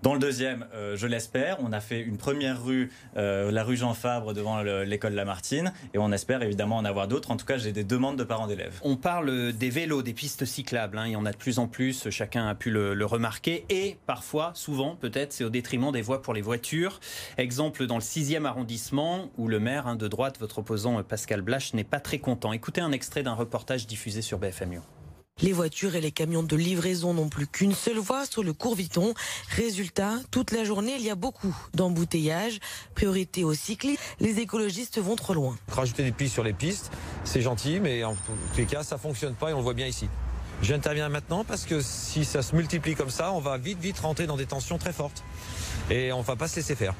Dans 0.00 0.14
le 0.14 0.18
deuxième, 0.18 0.64
euh, 0.72 0.96
je 0.96 1.06
l'espère, 1.06 1.58
on 1.60 1.74
a 1.74 1.80
fait 1.80 2.00
une 2.00 2.16
première 2.16 2.64
rue, 2.64 2.90
euh, 3.18 3.50
la 3.50 3.62
rue 3.62 3.76
Jean 3.76 3.92
Fabre 3.92 4.32
devant 4.32 4.62
l'école 4.62 5.12
Lamartine, 5.12 5.74
et 5.92 5.98
on 5.98 6.10
espère 6.10 6.42
évidemment 6.42 6.78
en 6.78 6.86
avoir 6.86 7.06
d'autres. 7.06 7.30
En 7.30 7.36
tout 7.36 7.44
cas, 7.44 7.58
j'ai 7.58 7.72
des 7.72 7.84
demandes 7.84 8.16
de 8.16 8.24
parents 8.24 8.46
d'élèves. 8.46 8.80
On 8.80 8.96
parle 8.96 9.52
des 9.52 9.68
vélos, 9.68 10.00
des 10.00 10.14
pistes 10.14 10.46
cyclables. 10.46 10.96
Hein. 10.96 11.04
Il 11.08 11.12
y 11.12 11.16
en 11.16 11.26
a 11.26 11.32
de 11.32 11.36
plus 11.36 11.58
en 11.58 11.68
plus. 11.68 12.08
Chacun 12.08 12.48
a 12.48 12.54
pu 12.54 12.70
le, 12.70 12.94
le 12.94 13.04
remarquer. 13.04 13.66
Et 13.68 13.98
parfois, 14.06 14.52
souvent, 14.54 14.96
peut-être, 14.96 15.34
c'est 15.34 15.44
au 15.44 15.50
détriment 15.50 15.92
des 15.92 16.00
voies 16.00 16.22
pour 16.22 16.32
les 16.32 16.40
voitures. 16.40 16.98
Exemple 17.36 17.84
dans 17.84 17.96
le 17.96 18.00
6e 18.00 18.46
arrondissement, 18.46 19.30
où 19.36 19.48
le 19.48 19.60
maire 19.60 19.86
hein, 19.86 19.96
de 19.96 20.08
droite, 20.08 20.38
votre 20.40 20.60
opposant 20.60 21.02
Pascal 21.02 21.42
Blache, 21.42 21.74
n'est 21.74 21.84
pas 21.84 22.00
très 22.00 22.20
content. 22.20 22.54
Écoutez 22.54 22.80
un 22.80 22.92
extrait 22.92 23.22
d'un 23.22 23.34
reportage 23.34 23.86
diffusé 23.86 24.22
sur 24.22 24.38
BFM 24.38 24.70
Lyon. 24.70 24.82
Les 25.42 25.52
voitures 25.52 25.94
et 25.94 26.00
les 26.00 26.10
camions 26.10 26.42
de 26.42 26.56
livraison 26.56 27.14
n'ont 27.14 27.28
plus 27.28 27.46
qu'une 27.46 27.74
seule 27.74 27.98
voie 27.98 28.26
sur 28.26 28.42
le 28.42 28.52
cours 28.52 28.74
Viton. 28.74 29.14
Résultat, 29.56 30.14
toute 30.30 30.50
la 30.50 30.64
journée, 30.64 30.96
il 30.98 31.02
y 31.02 31.10
a 31.10 31.14
beaucoup 31.14 31.56
d'embouteillages. 31.74 32.58
Priorité 32.94 33.44
aux 33.44 33.54
cyclistes, 33.54 34.00
les 34.20 34.40
écologistes 34.40 34.98
vont 34.98 35.16
trop 35.16 35.32
loin. 35.32 35.56
Rajouter 35.68 36.02
des 36.02 36.12
pistes 36.12 36.34
sur 36.34 36.44
les 36.44 36.52
pistes, 36.52 36.90
c'est 37.24 37.40
gentil, 37.40 37.80
mais 37.80 38.04
en 38.04 38.14
tous 38.14 38.58
les 38.58 38.66
cas, 38.66 38.82
ça 38.82 38.98
fonctionne 38.98 39.34
pas 39.34 39.50
et 39.50 39.54
on 39.54 39.58
le 39.58 39.62
voit 39.62 39.74
bien 39.74 39.86
ici. 39.86 40.08
J'interviens 40.62 41.08
maintenant 41.08 41.42
parce 41.42 41.64
que 41.64 41.80
si 41.80 42.24
ça 42.26 42.42
se 42.42 42.54
multiplie 42.54 42.94
comme 42.94 43.10
ça, 43.10 43.32
on 43.32 43.40
va 43.40 43.56
vite, 43.56 43.80
vite 43.80 43.98
rentrer 43.98 44.26
dans 44.26 44.36
des 44.36 44.46
tensions 44.46 44.76
très 44.76 44.92
fortes. 44.92 45.24
Et 45.90 46.12
on 46.12 46.20
va 46.20 46.36
pas 46.36 46.48
se 46.48 46.56
laisser 46.56 46.74
faire. 46.74 46.94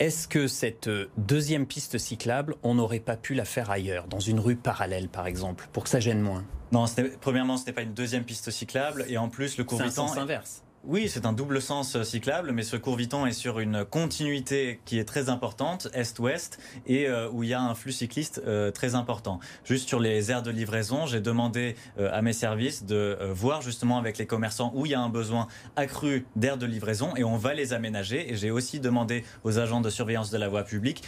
Est-ce 0.00 0.26
que 0.26 0.46
cette 0.46 0.88
euh, 0.88 1.10
deuxième 1.18 1.66
piste 1.66 1.98
cyclable, 1.98 2.54
on 2.62 2.74
n'aurait 2.74 3.00
pas 3.00 3.18
pu 3.18 3.34
la 3.34 3.44
faire 3.44 3.70
ailleurs, 3.70 4.06
dans 4.08 4.18
une 4.18 4.40
rue 4.40 4.56
parallèle 4.56 5.10
par 5.10 5.26
exemple, 5.26 5.68
pour 5.74 5.84
que 5.84 5.90
ça 5.90 6.00
gêne 6.00 6.22
moins? 6.22 6.42
Non, 6.72 6.86
premièrement, 7.20 7.58
ce 7.58 7.66
n'est 7.66 7.74
pas 7.74 7.82
une 7.82 7.92
deuxième 7.92 8.24
piste 8.24 8.50
cyclable, 8.50 9.04
et 9.08 9.18
en 9.18 9.28
plus, 9.28 9.58
le 9.58 9.64
court 9.64 9.78
C'est 9.78 10.18
inverse. 10.18 10.62
Oui, 10.86 11.10
c'est 11.10 11.26
un 11.26 11.34
double 11.34 11.60
sens 11.60 11.94
euh, 11.94 12.04
cyclable, 12.04 12.52
mais 12.52 12.62
ce 12.62 12.74
court 12.74 12.96
Viton 12.96 13.26
est 13.26 13.34
sur 13.34 13.60
une 13.60 13.84
continuité 13.84 14.80
qui 14.86 14.98
est 14.98 15.04
très 15.04 15.28
importante, 15.28 15.88
est-ouest, 15.92 16.58
et 16.86 17.06
euh, 17.06 17.28
où 17.30 17.42
il 17.42 17.50
y 17.50 17.54
a 17.54 17.60
un 17.60 17.74
flux 17.74 17.92
cycliste 17.92 18.40
euh, 18.46 18.70
très 18.70 18.94
important. 18.94 19.40
Juste 19.62 19.86
sur 19.86 20.00
les 20.00 20.30
aires 20.30 20.42
de 20.42 20.50
livraison, 20.50 21.04
j'ai 21.04 21.20
demandé 21.20 21.76
à 21.98 22.22
mes 22.22 22.32
services 22.32 22.84
de 22.84 23.18
voir 23.30 23.60
justement 23.60 23.98
avec 23.98 24.16
les 24.16 24.26
commerçants 24.26 24.72
où 24.74 24.86
il 24.86 24.92
y 24.92 24.94
a 24.94 25.00
un 25.00 25.10
besoin 25.10 25.48
accru 25.76 26.26
d'aires 26.34 26.56
de 26.56 26.64
livraison, 26.64 27.14
et 27.14 27.24
on 27.24 27.36
va 27.36 27.52
les 27.52 27.74
aménager. 27.74 28.32
Et 28.32 28.36
j'ai 28.36 28.50
aussi 28.50 28.80
demandé 28.80 29.24
aux 29.44 29.58
agents 29.58 29.82
de 29.82 29.90
surveillance 29.90 30.30
de 30.30 30.38
la 30.38 30.48
voie 30.48 30.64
publique 30.64 31.02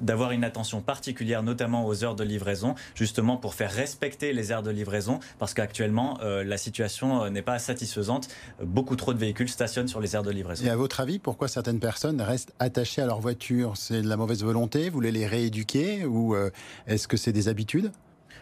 d'avoir 0.00 0.30
une 0.30 0.44
attention 0.44 0.80
particulière, 0.80 1.42
notamment 1.42 1.84
aux 1.86 2.02
heures 2.02 2.16
de 2.16 2.24
livraison, 2.24 2.74
justement 2.94 3.36
pour 3.36 3.54
faire 3.54 3.72
respecter 3.72 4.32
les 4.32 4.52
aires 4.52 4.62
de 4.62 4.70
livraison, 4.70 5.20
parce 5.38 5.52
qu'actuellement, 5.52 6.18
la 6.22 6.56
situation 6.56 7.28
n'est 7.30 7.42
pas 7.42 7.58
satisfaisante. 7.58 8.28
Beaucoup 8.62 8.96
trop 8.96 9.12
de 9.18 9.24
véhicules 9.24 9.48
stationnent 9.48 9.88
sur 9.88 10.00
les 10.00 10.14
aires 10.14 10.22
de 10.22 10.30
livraison. 10.30 10.64
Et 10.64 10.70
à 10.70 10.76
votre 10.76 11.00
avis, 11.00 11.18
pourquoi 11.18 11.48
certaines 11.48 11.80
personnes 11.80 12.20
restent 12.20 12.54
attachées 12.58 13.02
à 13.02 13.06
leur 13.06 13.20
voiture? 13.20 13.76
C'est 13.76 14.00
de 14.00 14.08
la 14.08 14.16
mauvaise 14.16 14.42
volonté? 14.42 14.88
Vous 14.88 14.94
voulez 14.94 15.12
les 15.12 15.26
rééduquer? 15.26 16.06
Ou 16.06 16.34
euh, 16.34 16.50
est-ce 16.86 17.08
que 17.08 17.16
c'est 17.16 17.32
des 17.32 17.48
habitudes? 17.48 17.90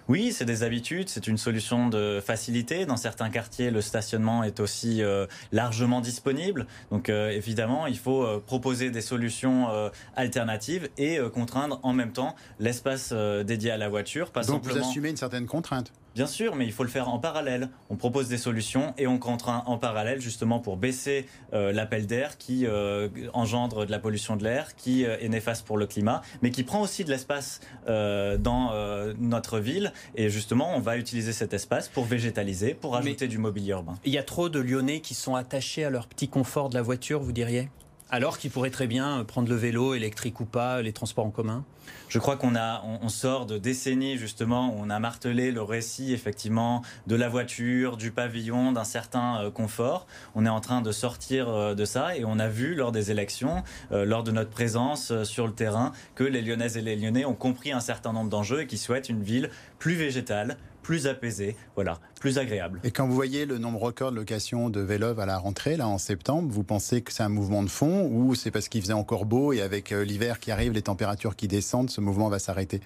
Oui, 0.08 0.32
c'est 0.32 0.44
des 0.44 0.62
habitudes, 0.62 1.08
c'est 1.08 1.26
une 1.26 1.38
solution 1.38 1.88
de 1.88 2.20
facilité. 2.24 2.86
Dans 2.86 2.96
certains 2.96 3.28
quartiers, 3.28 3.72
le 3.72 3.80
stationnement 3.80 4.44
est 4.44 4.60
aussi 4.60 5.02
euh, 5.02 5.26
largement 5.50 6.00
disponible. 6.00 6.68
Donc 6.92 7.08
euh, 7.08 7.30
évidemment, 7.30 7.88
il 7.88 7.98
faut 7.98 8.24
proposer 8.46 8.90
des 8.90 9.00
solutions 9.00 9.66
alternatives 10.14 10.88
et 10.96 11.18
contraindre 11.34 11.80
en 11.82 11.92
même 11.92 12.12
temps 12.12 12.36
l'espace 12.60 13.12
dédié 13.12 13.72
à 13.72 13.78
la 13.78 13.88
voiture. 13.88 14.30
Pas 14.30 14.44
Donc 14.44 14.64
vous 14.64 14.78
assumez 14.78 15.10
une 15.10 15.16
certaine 15.16 15.46
contrainte? 15.46 15.90
Bien 16.16 16.26
sûr, 16.26 16.56
mais 16.56 16.64
il 16.64 16.72
faut 16.72 16.82
le 16.82 16.88
faire 16.88 17.10
en 17.10 17.18
parallèle. 17.18 17.68
On 17.90 17.96
propose 17.96 18.26
des 18.28 18.38
solutions 18.38 18.94
et 18.96 19.06
on 19.06 19.18
contraint 19.18 19.62
en 19.66 19.76
parallèle 19.76 20.18
justement 20.18 20.60
pour 20.60 20.78
baisser 20.78 21.26
euh, 21.52 21.72
l'appel 21.72 22.06
d'air 22.06 22.38
qui 22.38 22.64
euh, 22.64 23.10
engendre 23.34 23.84
de 23.84 23.90
la 23.90 23.98
pollution 23.98 24.34
de 24.36 24.42
l'air, 24.42 24.74
qui 24.76 25.04
euh, 25.04 25.18
est 25.20 25.28
néfaste 25.28 25.66
pour 25.66 25.76
le 25.76 25.86
climat, 25.86 26.22
mais 26.40 26.50
qui 26.50 26.62
prend 26.62 26.80
aussi 26.80 27.04
de 27.04 27.10
l'espace 27.10 27.60
dans 27.86 28.72
notre 29.18 29.58
ville. 29.58 29.92
Et 30.14 30.30
justement, 30.30 30.74
on 30.74 30.80
va 30.80 30.96
utiliser 30.96 31.34
cet 31.34 31.52
espace 31.52 31.90
pour 31.90 32.06
végétaliser, 32.06 32.72
pour 32.72 32.96
ajouter 32.96 33.28
du 33.28 33.36
mobilier 33.36 33.72
urbain. 33.72 33.94
Il 34.06 34.12
y 34.12 34.18
a 34.18 34.22
trop 34.22 34.48
de 34.48 34.58
Lyonnais 34.58 35.00
qui 35.00 35.12
sont 35.12 35.34
attachés 35.34 35.84
à 35.84 35.90
leur 35.90 36.06
petit 36.06 36.28
confort 36.28 36.70
de 36.70 36.76
la 36.76 36.82
voiture, 36.82 37.20
vous 37.20 37.32
diriez? 37.32 37.68
Alors 38.10 38.38
qu'ils 38.38 38.50
pourraient 38.50 38.70
très 38.70 38.86
bien 38.86 39.24
prendre 39.24 39.48
le 39.48 39.56
vélo, 39.56 39.94
électrique 39.94 40.40
ou 40.40 40.44
pas, 40.44 40.82
les 40.82 40.92
transports 40.92 41.26
en 41.26 41.30
commun? 41.30 41.64
Je 42.08 42.18
crois 42.18 42.36
qu'on 42.36 42.54
on, 42.56 43.08
sort 43.08 43.46
de 43.46 43.58
décennies 43.58 44.16
justement 44.16 44.70
où 44.70 44.78
on 44.78 44.90
a 44.90 44.98
martelé 44.98 45.50
le 45.50 45.62
récit 45.62 46.12
effectivement 46.12 46.82
de 47.06 47.16
la 47.16 47.28
voiture, 47.28 47.96
du 47.96 48.10
pavillon, 48.10 48.72
d'un 48.72 48.84
certain 48.84 49.42
euh, 49.42 49.50
confort. 49.50 50.06
On 50.34 50.46
est 50.46 50.50
en 50.50 50.60
train 50.60 50.82
de 50.82 50.92
sortir 50.92 51.48
euh, 51.48 51.74
de 51.74 51.84
ça 51.84 52.16
et 52.16 52.24
on 52.24 52.38
a 52.38 52.48
vu 52.48 52.74
lors 52.74 52.92
des 52.92 53.10
élections, 53.10 53.62
euh, 53.92 54.04
lors 54.04 54.22
de 54.22 54.30
notre 54.30 54.50
présence 54.50 55.22
sur 55.24 55.46
le 55.46 55.52
terrain, 55.52 55.92
que 56.14 56.24
les 56.24 56.42
Lyonnaises 56.42 56.76
et 56.76 56.82
les 56.82 56.96
Lyonnais 56.96 57.24
ont 57.24 57.34
compris 57.34 57.72
un 57.72 57.80
certain 57.80 58.12
nombre 58.12 58.30
d'enjeux 58.30 58.62
et 58.62 58.66
qui 58.66 58.78
souhaitent 58.78 59.08
une 59.08 59.22
ville 59.22 59.50
plus 59.78 59.94
végétale, 59.94 60.58
plus 60.86 61.08
apaisé, 61.08 61.56
voilà, 61.74 61.98
plus 62.20 62.38
agréable. 62.38 62.78
Et 62.84 62.92
quand 62.92 63.08
vous 63.08 63.14
voyez 63.16 63.44
le 63.44 63.58
nombre 63.58 63.80
record 63.80 64.12
de 64.12 64.16
locations 64.16 64.70
de 64.70 64.78
vélos 64.78 65.18
à 65.18 65.26
la 65.26 65.36
rentrée, 65.36 65.76
là 65.76 65.88
en 65.88 65.98
septembre, 65.98 66.48
vous 66.48 66.62
pensez 66.62 67.02
que 67.02 67.12
c'est 67.12 67.24
un 67.24 67.28
mouvement 67.28 67.64
de 67.64 67.68
fond 67.68 68.08
ou 68.08 68.36
c'est 68.36 68.52
parce 68.52 68.68
qu'il 68.68 68.82
faisait 68.82 68.92
encore 68.92 69.24
beau 69.24 69.52
et 69.52 69.62
avec 69.62 69.90
euh, 69.90 70.04
l'hiver 70.04 70.38
qui 70.38 70.52
arrive, 70.52 70.70
les 70.70 70.82
températures 70.82 71.34
qui 71.34 71.48
descendent, 71.48 71.90
ce 71.90 72.00
mouvement 72.00 72.28
va 72.28 72.38
s'arrêter? 72.38 72.82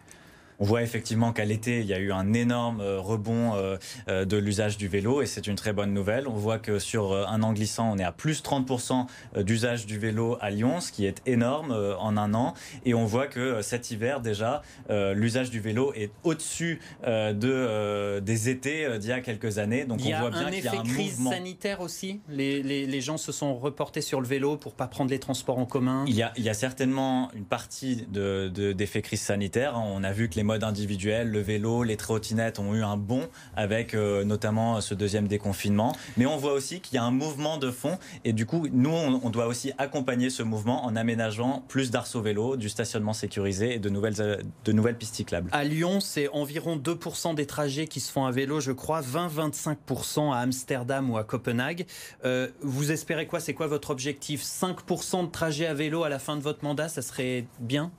On 0.61 0.64
voit 0.64 0.83
effectivement 0.83 1.33
qu'à 1.33 1.46
l'été, 1.46 1.81
il 1.81 1.87
y 1.87 1.94
a 1.94 1.99
eu 1.99 2.12
un 2.12 2.35
énorme 2.35 2.83
euh, 2.83 3.01
rebond 3.01 3.55
euh, 3.55 3.79
euh, 4.09 4.27
de 4.27 4.37
l'usage 4.37 4.77
du 4.77 4.88
vélo 4.88 5.23
et 5.23 5.27
c'est 5.27 5.46
une 5.46 5.57
très 5.57 5.73
bonne 5.73 5.94
nouvelle. 5.94 6.29
On 6.29 6.37
voit 6.37 6.59
que 6.59 6.79
sur 6.79 7.14
un 7.14 7.42
an 7.42 7.55
glissant, 7.55 7.90
on 7.90 7.99
est 7.99 8.05
à 8.05 8.12
plus 8.12 8.42
30% 8.42 9.07
d'usage 9.42 9.87
du 9.87 9.99
vélo 9.99 10.37
à 10.40 10.51
Lyon, 10.51 10.81
ce 10.81 10.92
qui 10.92 11.07
est 11.07 11.23
énorme 11.25 11.73
en 11.99 12.16
un 12.18 12.35
an. 12.35 12.55
Et 12.85 12.92
on 12.92 13.07
voit 13.07 13.27
que 13.27 13.62
cet 13.62 13.90
hiver 13.90 14.20
déjà, 14.20 14.62
l'usage 14.90 15.51
du 15.51 15.61
vélo 15.61 15.92
est 15.94 16.11
au-dessus 16.25 16.81
de, 17.07 18.18
des 18.20 18.49
étés 18.51 18.99
d'il 18.99 19.09
y 19.09 19.12
a 19.12 19.20
quelques 19.20 19.59
années. 19.59 19.85
Donc 19.85 20.01
on 20.05 20.18
voit 20.18 20.31
bien 20.31 20.51
qu'il 20.51 20.64
y 20.64 20.68
a 20.68 20.81
un 20.81 20.85
crise 20.85 21.23
sanitaire 21.23 21.81
aussi. 21.81 22.20
Les, 22.29 22.62
les, 22.62 22.87
les, 22.87 23.01
gens 23.01 23.16
se 23.16 23.33
sont 23.33 23.55
reportés 23.57 24.03
sur 24.03 24.20
le 24.20 24.27
vélo 24.27 24.57
pour 24.57 24.75
pas 24.75 24.87
prendre 24.87 25.11
les 25.11 25.18
transports 25.18 25.59
en 25.59 25.66
commun. 25.66 26.05
Il 26.07 26.14
y 26.14 26.23
a, 26.23 26.33
il 26.37 26.42
y 26.42 26.51
a 26.51 26.55
certainement 26.55 27.31
une 27.35 27.46
partie 27.46 28.07
d'effet 28.11 29.01
de, 29.01 29.05
crise 29.05 29.23
sanitaire. 29.23 29.75
On 29.77 30.05
a 30.05 30.12
vu 30.12 30.29
que 30.29 30.35
les 30.35 30.42
mode 30.50 30.64
individuel, 30.64 31.30
le 31.30 31.38
vélo, 31.38 31.84
les 31.84 31.96
trottinettes 31.96 32.58
ont 32.58 32.74
eu 32.74 32.82
un 32.82 32.96
bond 32.96 33.28
avec 33.54 33.94
euh, 33.94 34.24
notamment 34.24 34.80
ce 34.80 34.94
deuxième 34.94 35.28
déconfinement. 35.28 35.94
Mais 36.16 36.26
on 36.26 36.36
voit 36.38 36.54
aussi 36.54 36.80
qu'il 36.80 36.96
y 36.96 36.98
a 36.98 37.04
un 37.04 37.12
mouvement 37.12 37.56
de 37.56 37.70
fond 37.70 37.98
et 38.24 38.32
du 38.32 38.46
coup, 38.46 38.66
nous, 38.72 38.90
on, 38.90 39.30
doit 39.30 39.46
aussi 39.46 39.70
accompagner 39.78 40.28
ce 40.28 40.42
mouvement 40.42 40.84
en 40.84 40.96
aménageant 40.96 41.62
plus 41.68 41.92
d'arceaux 41.92 42.20
vélo, 42.20 42.56
du 42.56 42.68
stationnement 42.68 43.12
sécurisé 43.12 43.74
et 43.74 43.78
de 43.78 43.88
nouvelles, 43.90 44.20
euh, 44.20 44.38
de 44.64 44.72
nouvelles 44.72 44.98
pistes 44.98 45.14
cyclables. 45.14 45.50
À 45.52 45.62
Lyon, 45.62 46.00
c'est 46.00 46.28
environ 46.30 46.76
2% 46.76 47.36
des 47.36 47.46
trajets 47.46 47.86
qui 47.86 48.00
se 48.00 48.10
font 48.10 48.26
à 48.26 48.32
vélo, 48.32 48.58
je 48.58 48.72
crois, 48.72 49.02
20-25% 49.02 50.32
à 50.32 50.38
Amsterdam 50.38 51.10
ou 51.10 51.16
à 51.16 51.22
Copenhague. 51.22 51.86
Euh, 52.24 52.48
vous 52.60 52.90
espérez 52.90 53.28
quoi? 53.28 53.38
C'est 53.38 53.54
quoi 53.54 53.68
votre 53.68 53.90
objectif? 53.90 54.42
5% 54.42 55.26
de 55.26 55.30
trajets 55.30 55.66
à 55.66 55.74
vélo 55.74 56.02
à 56.02 56.08
la 56.08 56.18
fin 56.18 56.36
de 56.36 56.42
votre 56.42 56.64
mandat, 56.64 56.88
ça 56.88 57.02
serait 57.02 57.46
bien? 57.60 57.92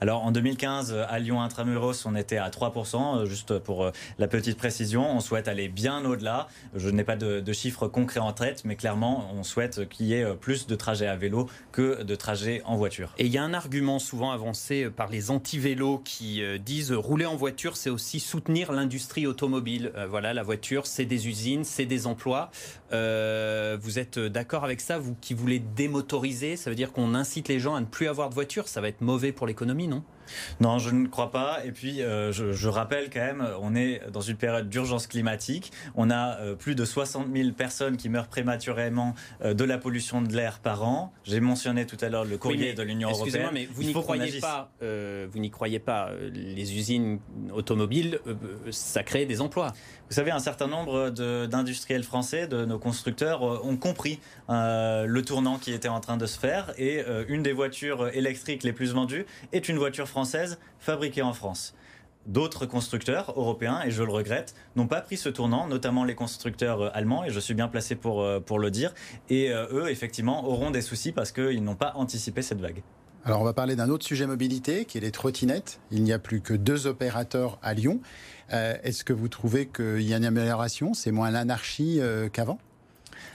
Alors 0.00 0.24
en 0.24 0.30
2015, 0.30 0.94
à 1.08 1.18
Lyon 1.18 1.40
Intramuros, 1.40 2.04
on 2.04 2.14
était 2.14 2.36
à 2.36 2.50
3%, 2.50 3.18
euh, 3.22 3.26
juste 3.26 3.58
pour 3.58 3.84
euh, 3.84 3.90
la 4.18 4.28
petite 4.28 4.58
précision. 4.58 5.10
On 5.10 5.20
souhaite 5.20 5.48
aller 5.48 5.68
bien 5.68 6.04
au-delà. 6.04 6.48
Je 6.74 6.88
n'ai 6.90 7.04
pas 7.04 7.16
de, 7.16 7.52
chiffres 7.52 7.88
concrets 7.88 8.20
en 8.20 8.32
tête, 8.32 8.62
mais 8.64 8.76
clairement, 8.76 9.30
on 9.34 9.42
souhaite 9.42 9.88
qu'il 9.88 10.06
y 10.06 10.14
ait 10.14 10.24
euh, 10.24 10.34
plus 10.34 10.66
de 10.66 10.74
trajets 10.74 11.06
à 11.06 11.16
vélo 11.16 11.48
que 11.72 12.02
de 12.02 12.14
trajets 12.14 12.62
en 12.66 12.76
voiture. 12.76 13.14
Et 13.18 13.26
il 13.26 13.32
y 13.32 13.38
a 13.38 13.42
un 13.42 13.54
argument 13.54 13.98
souvent 13.98 14.30
avancé 14.30 14.90
par 14.90 15.08
les 15.08 15.30
anti-vélos 15.30 16.02
qui 16.04 16.42
disent 16.58 16.92
rouler 16.92 17.24
en 17.24 17.36
voiture, 17.36 17.76
c'est 17.76 17.90
aussi 17.90 18.20
soutenir 18.20 18.72
l'industrie 18.72 19.26
automobile. 19.26 19.92
voilà, 20.08 20.34
la 20.34 20.42
voiture, 20.42 20.86
c'est 20.86 21.04
des 21.04 21.28
usines, 21.28 21.64
c'est 21.64 21.86
des 21.86 22.06
emplois. 22.06 22.50
vous 22.90 23.98
êtes 23.98 24.18
d'accord 24.18 24.64
avec 24.64 24.80
ça, 24.80 24.98
vous 24.98 25.16
qui 25.20 25.34
voulez 25.34 25.58
démotoriser 25.58 26.56
Ça 26.56 26.70
veut 26.70 26.76
dire 26.76 26.92
qu'on 26.92 27.14
incite 27.14 27.48
les 27.48 27.60
gens 27.60 27.74
à 27.74 27.80
ne 27.80 27.86
plus 27.86 28.08
avoir 28.08 28.28
de 28.28 28.34
voiture 28.34 28.68
Ça 28.68 28.80
va 28.80 28.88
être 28.88 29.00
mauvais 29.00 29.32
pour 29.32 29.46
l'économie 29.46 29.75
non? 29.84 30.15
Non, 30.60 30.78
je 30.78 30.90
ne 30.90 31.06
crois 31.06 31.30
pas. 31.30 31.64
Et 31.64 31.72
puis, 31.72 32.02
euh, 32.02 32.32
je, 32.32 32.68
rappelle 32.68 33.10
quand 33.10 33.20
même, 33.20 33.46
on 33.60 33.74
est 33.74 34.00
dans 34.12 34.20
une 34.20 34.36
période 34.36 34.68
d'urgence 34.68 35.06
climatique. 35.06 35.72
On 35.94 36.10
a 36.10 36.38
euh, 36.38 36.54
plus 36.54 36.74
de 36.74 36.84
60 36.84 37.28
000 37.34 37.52
personnes 37.52 37.96
qui 37.96 38.08
meurent 38.08 38.28
prématurément 38.28 39.14
euh, 39.42 39.54
de 39.54 39.64
la 39.64 39.78
pollution 39.78 40.22
de 40.22 40.34
l'air 40.34 40.58
par 40.58 40.82
an. 40.82 41.12
J'ai 41.24 41.40
mentionné 41.40 41.86
tout 41.86 41.96
à 42.00 42.08
l'heure 42.08 42.24
le 42.24 42.38
courrier 42.38 42.74
de 42.74 42.82
l'Union 42.82 43.08
européenne. 43.08 43.26
Excusez-moi, 43.26 43.50
mais 43.52 43.66
vous 43.66 43.82
n'y 43.82 43.92
croyez 43.92 44.40
pas. 44.40 44.70
vous 44.80 45.38
n'y 45.38 45.50
croyez 45.50 45.78
pas. 45.78 46.10
Les 46.32 46.74
usines 46.74 47.18
automobiles, 47.52 48.20
ça 48.70 49.02
crée 49.02 49.26
des 49.26 49.40
emplois. 49.40 49.72
Vous 50.08 50.14
savez, 50.14 50.30
un 50.30 50.38
certain 50.38 50.68
nombre 50.68 51.10
d'industriels 51.46 52.04
français, 52.04 52.46
de 52.46 52.64
nos 52.64 52.78
constructeurs, 52.78 53.42
ont 53.42 53.76
compris 53.76 54.20
le 54.48 55.20
tournant 55.22 55.58
qui 55.58 55.72
était 55.72 55.88
en 55.88 56.00
train 56.00 56.16
de 56.16 56.26
se 56.26 56.38
faire. 56.38 56.72
Et 56.78 57.04
une 57.28 57.42
des 57.42 57.52
voitures 57.52 58.08
électriques 58.14 58.62
les 58.62 58.72
plus 58.72 58.92
vendues 58.92 59.26
est 59.52 59.68
une 59.68 59.78
voiture 59.78 60.08
française 60.08 60.15
fabriquée 60.78 61.22
en 61.22 61.32
France. 61.32 61.74
d'autres 62.26 62.66
constructeurs 62.66 63.32
européens, 63.36 63.82
et 63.84 63.90
je 63.90 64.02
le 64.02 64.10
regrette, 64.10 64.54
n'ont 64.74 64.88
pas 64.88 65.00
pris 65.00 65.16
ce 65.16 65.28
tournant, 65.28 65.68
notamment 65.68 66.04
les 66.04 66.14
constructeurs 66.14 66.82
euh, 66.82 66.90
allemands, 66.92 67.24
et 67.24 67.30
je 67.30 67.40
suis 67.40 67.54
bien 67.54 67.68
placé 67.68 67.94
pour, 67.94 68.20
euh, 68.20 68.40
pour 68.40 68.58
le 68.58 68.70
dire. 68.70 68.92
Et 69.30 69.52
euh, 69.52 69.66
eux, 69.72 69.90
effectivement, 69.90 70.44
auront 70.46 70.70
des 70.70 70.82
soucis 70.82 71.12
parce 71.12 71.32
qu'ils 71.32 71.62
n'ont 71.62 71.76
pas 71.76 71.92
anticipé 71.94 72.42
cette 72.42 72.60
vague. 72.60 72.82
Alors 73.24 73.40
on 73.40 73.44
va 73.44 73.52
parler 73.52 73.74
d'un 73.74 73.88
autre 73.90 74.04
sujet 74.04 74.26
mobilité 74.26 74.84
qui 74.84 74.98
est 74.98 75.00
les 75.00 75.10
trottinettes. 75.10 75.80
Il 75.90 76.04
n'y 76.04 76.12
a 76.12 76.18
plus 76.18 76.40
que 76.40 76.54
deux 76.54 76.86
opérateurs 76.86 77.58
à 77.60 77.74
Lyon. 77.74 78.00
Est-ce 78.50 79.02
que 79.02 79.12
vous 79.12 79.26
trouvez 79.26 79.66
qu'il 79.66 80.02
y 80.02 80.14
a 80.14 80.16
une 80.16 80.24
amélioration? 80.24 80.94
C'est 80.94 81.10
moins 81.10 81.32
l'anarchie 81.32 82.00
qu'avant? 82.32 82.60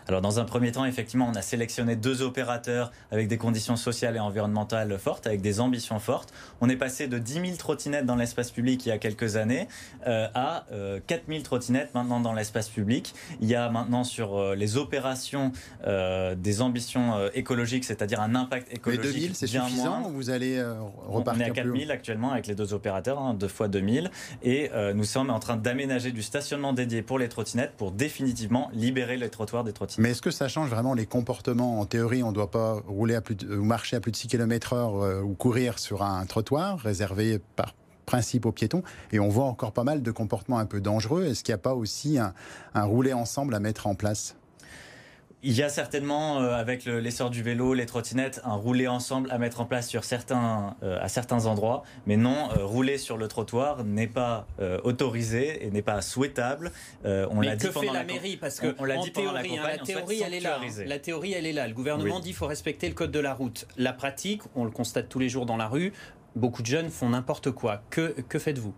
Alors 0.07 0.21
dans 0.21 0.39
un 0.39 0.45
premier 0.45 0.71
temps, 0.71 0.85
effectivement, 0.85 1.29
on 1.31 1.35
a 1.35 1.41
sélectionné 1.41 1.95
deux 1.95 2.21
opérateurs 2.21 2.91
avec 3.11 3.27
des 3.27 3.37
conditions 3.37 3.75
sociales 3.75 4.15
et 4.15 4.19
environnementales 4.19 4.97
fortes, 4.97 5.27
avec 5.27 5.41
des 5.41 5.59
ambitions 5.59 5.99
fortes. 5.99 6.33
On 6.59 6.69
est 6.69 6.75
passé 6.75 7.07
de 7.07 7.17
10 7.17 7.33
000 7.33 7.45
trottinettes 7.57 8.05
dans 8.05 8.15
l'espace 8.15 8.51
public 8.51 8.85
il 8.85 8.89
y 8.89 8.91
a 8.91 8.97
quelques 8.97 9.35
années 9.35 9.67
euh, 10.07 10.27
à 10.33 10.65
euh, 10.71 10.99
4 11.05 11.23
000 11.27 11.41
trottinettes 11.41 11.93
maintenant 11.93 12.19
dans 12.19 12.33
l'espace 12.33 12.69
public. 12.69 13.13
Il 13.41 13.47
y 13.47 13.55
a 13.55 13.69
maintenant 13.69 14.03
sur 14.03 14.37
euh, 14.37 14.55
les 14.55 14.77
opérations 14.77 15.51
euh, 15.85 16.35
des 16.35 16.61
ambitions 16.61 17.29
écologiques, 17.33 17.85
c'est-à-dire 17.85 18.21
un 18.21 18.35
impact 18.35 18.73
écologique. 18.73 19.05
Mais 19.05 19.11
2000, 19.11 19.35
c'est 19.35 19.47
suffisant 19.47 20.03
ou 20.07 20.11
vous 20.11 20.29
allez 20.29 20.61
repartir 21.07 21.43
On 21.43 21.47
est 21.47 21.59
à 21.59 21.63
4 21.63 21.77
000 21.77 21.91
actuellement 21.91 22.31
avec 22.31 22.47
les 22.47 22.55
deux 22.55 22.73
opérateurs, 22.73 23.19
hein, 23.19 23.33
deux 23.33 23.47
fois 23.47 23.67
2000. 23.67 24.11
Et 24.43 24.69
nous 24.93 25.03
sommes 25.03 25.29
en 25.29 25.39
train 25.39 25.57
d'aménager 25.57 26.11
du 26.11 26.21
stationnement 26.21 26.73
dédié 26.73 27.01
pour 27.01 27.19
les 27.19 27.29
trottinettes 27.29 27.73
pour 27.77 27.91
définitivement 27.91 28.69
libérer 28.73 29.17
les 29.17 29.29
trottoirs 29.29 29.63
des 29.63 29.73
trottinettes. 29.73 29.90
Mais 29.97 30.11
est-ce 30.11 30.21
que 30.21 30.31
ça 30.31 30.47
change 30.47 30.69
vraiment 30.69 30.93
les 30.93 31.05
comportements 31.05 31.79
En 31.79 31.85
théorie, 31.85 32.23
on 32.23 32.29
ne 32.29 32.33
doit 32.33 32.51
pas 32.51 32.81
rouler 32.87 33.19
plus 33.21 33.35
ou 33.49 33.63
marcher 33.63 33.95
à 33.95 33.99
plus 33.99 34.11
de 34.11 34.17
6 34.17 34.27
km 34.27 34.73
heure 34.73 35.01
euh, 35.01 35.21
ou 35.21 35.33
courir 35.33 35.79
sur 35.79 36.03
un 36.03 36.25
trottoir 36.25 36.79
réservé 36.79 37.39
par 37.55 37.73
principe 38.05 38.45
aux 38.45 38.51
piétons. 38.51 38.83
Et 39.11 39.19
on 39.19 39.29
voit 39.29 39.45
encore 39.45 39.71
pas 39.71 39.83
mal 39.83 40.01
de 40.01 40.11
comportements 40.11 40.59
un 40.59 40.65
peu 40.65 40.81
dangereux. 40.81 41.25
Est-ce 41.25 41.43
qu'il 41.43 41.53
n'y 41.53 41.59
a 41.59 41.63
pas 41.63 41.73
aussi 41.73 42.17
un, 42.19 42.33
un 42.73 42.83
rouler 42.83 43.13
ensemble 43.13 43.55
à 43.55 43.59
mettre 43.59 43.87
en 43.87 43.95
place? 43.95 44.35
Il 45.43 45.53
y 45.53 45.63
a 45.63 45.69
certainement, 45.69 46.39
euh, 46.39 46.53
avec 46.53 46.85
l'essor 46.85 47.31
du 47.31 47.41
vélo, 47.41 47.73
les 47.73 47.85
trottinettes, 47.85 48.41
un 48.43 48.53
rouler 48.53 48.87
ensemble 48.87 49.31
à 49.31 49.39
mettre 49.39 49.59
en 49.59 49.65
place 49.65 49.87
sur 49.87 50.03
certains, 50.03 50.75
euh, 50.83 50.99
à 51.01 51.07
certains 51.07 51.47
endroits. 51.47 51.83
Mais 52.05 52.15
non, 52.15 52.49
euh, 52.51 52.65
rouler 52.65 52.97
sur 52.97 53.17
le 53.17 53.27
trottoir 53.27 53.83
n'est 53.83 54.07
pas 54.07 54.47
autorisé 54.83 55.65
et 55.65 55.71
n'est 55.71 55.81
pas 55.81 56.01
souhaitable. 56.01 56.71
on 57.03 57.41
l'a 57.41 57.55
dit 57.55 57.67
que 57.67 57.71
fait 57.71 57.85
la, 57.87 58.03
mairie 58.03 58.37
Parce 58.37 58.59
que 58.59 58.75
on, 58.79 59.01
dit 59.01 59.11
théorie, 59.11 59.55
la, 59.55 59.63
hein, 59.63 59.67
la 59.67 59.77
théorie, 59.79 60.21
elle 60.21 60.33
est 60.33 60.39
là. 60.39 60.59
La 60.85 60.99
théorie, 60.99 61.33
elle 61.33 61.45
est 61.45 61.53
là. 61.53 61.67
Le 61.67 61.73
gouvernement 61.73 62.19
dit 62.19 62.29
qu'il 62.29 62.35
faut 62.35 62.47
respecter 62.47 62.87
le 62.87 62.93
code 62.93 63.11
de 63.11 63.19
la 63.19 63.33
route. 63.33 63.67
La 63.77 63.93
pratique, 63.93 64.41
on 64.55 64.65
le 64.65 64.71
constate 64.71 65.09
tous 65.09 65.19
les 65.19 65.29
jours 65.29 65.45
dans 65.45 65.57
la 65.57 65.67
rue. 65.67 65.93
Beaucoup 66.35 66.61
de 66.61 66.67
jeunes 66.67 66.89
font 66.89 67.09
n'importe 67.09 67.51
quoi. 67.51 67.81
Que, 67.89 68.15
que 68.21 68.39
faites-vous? 68.39 68.73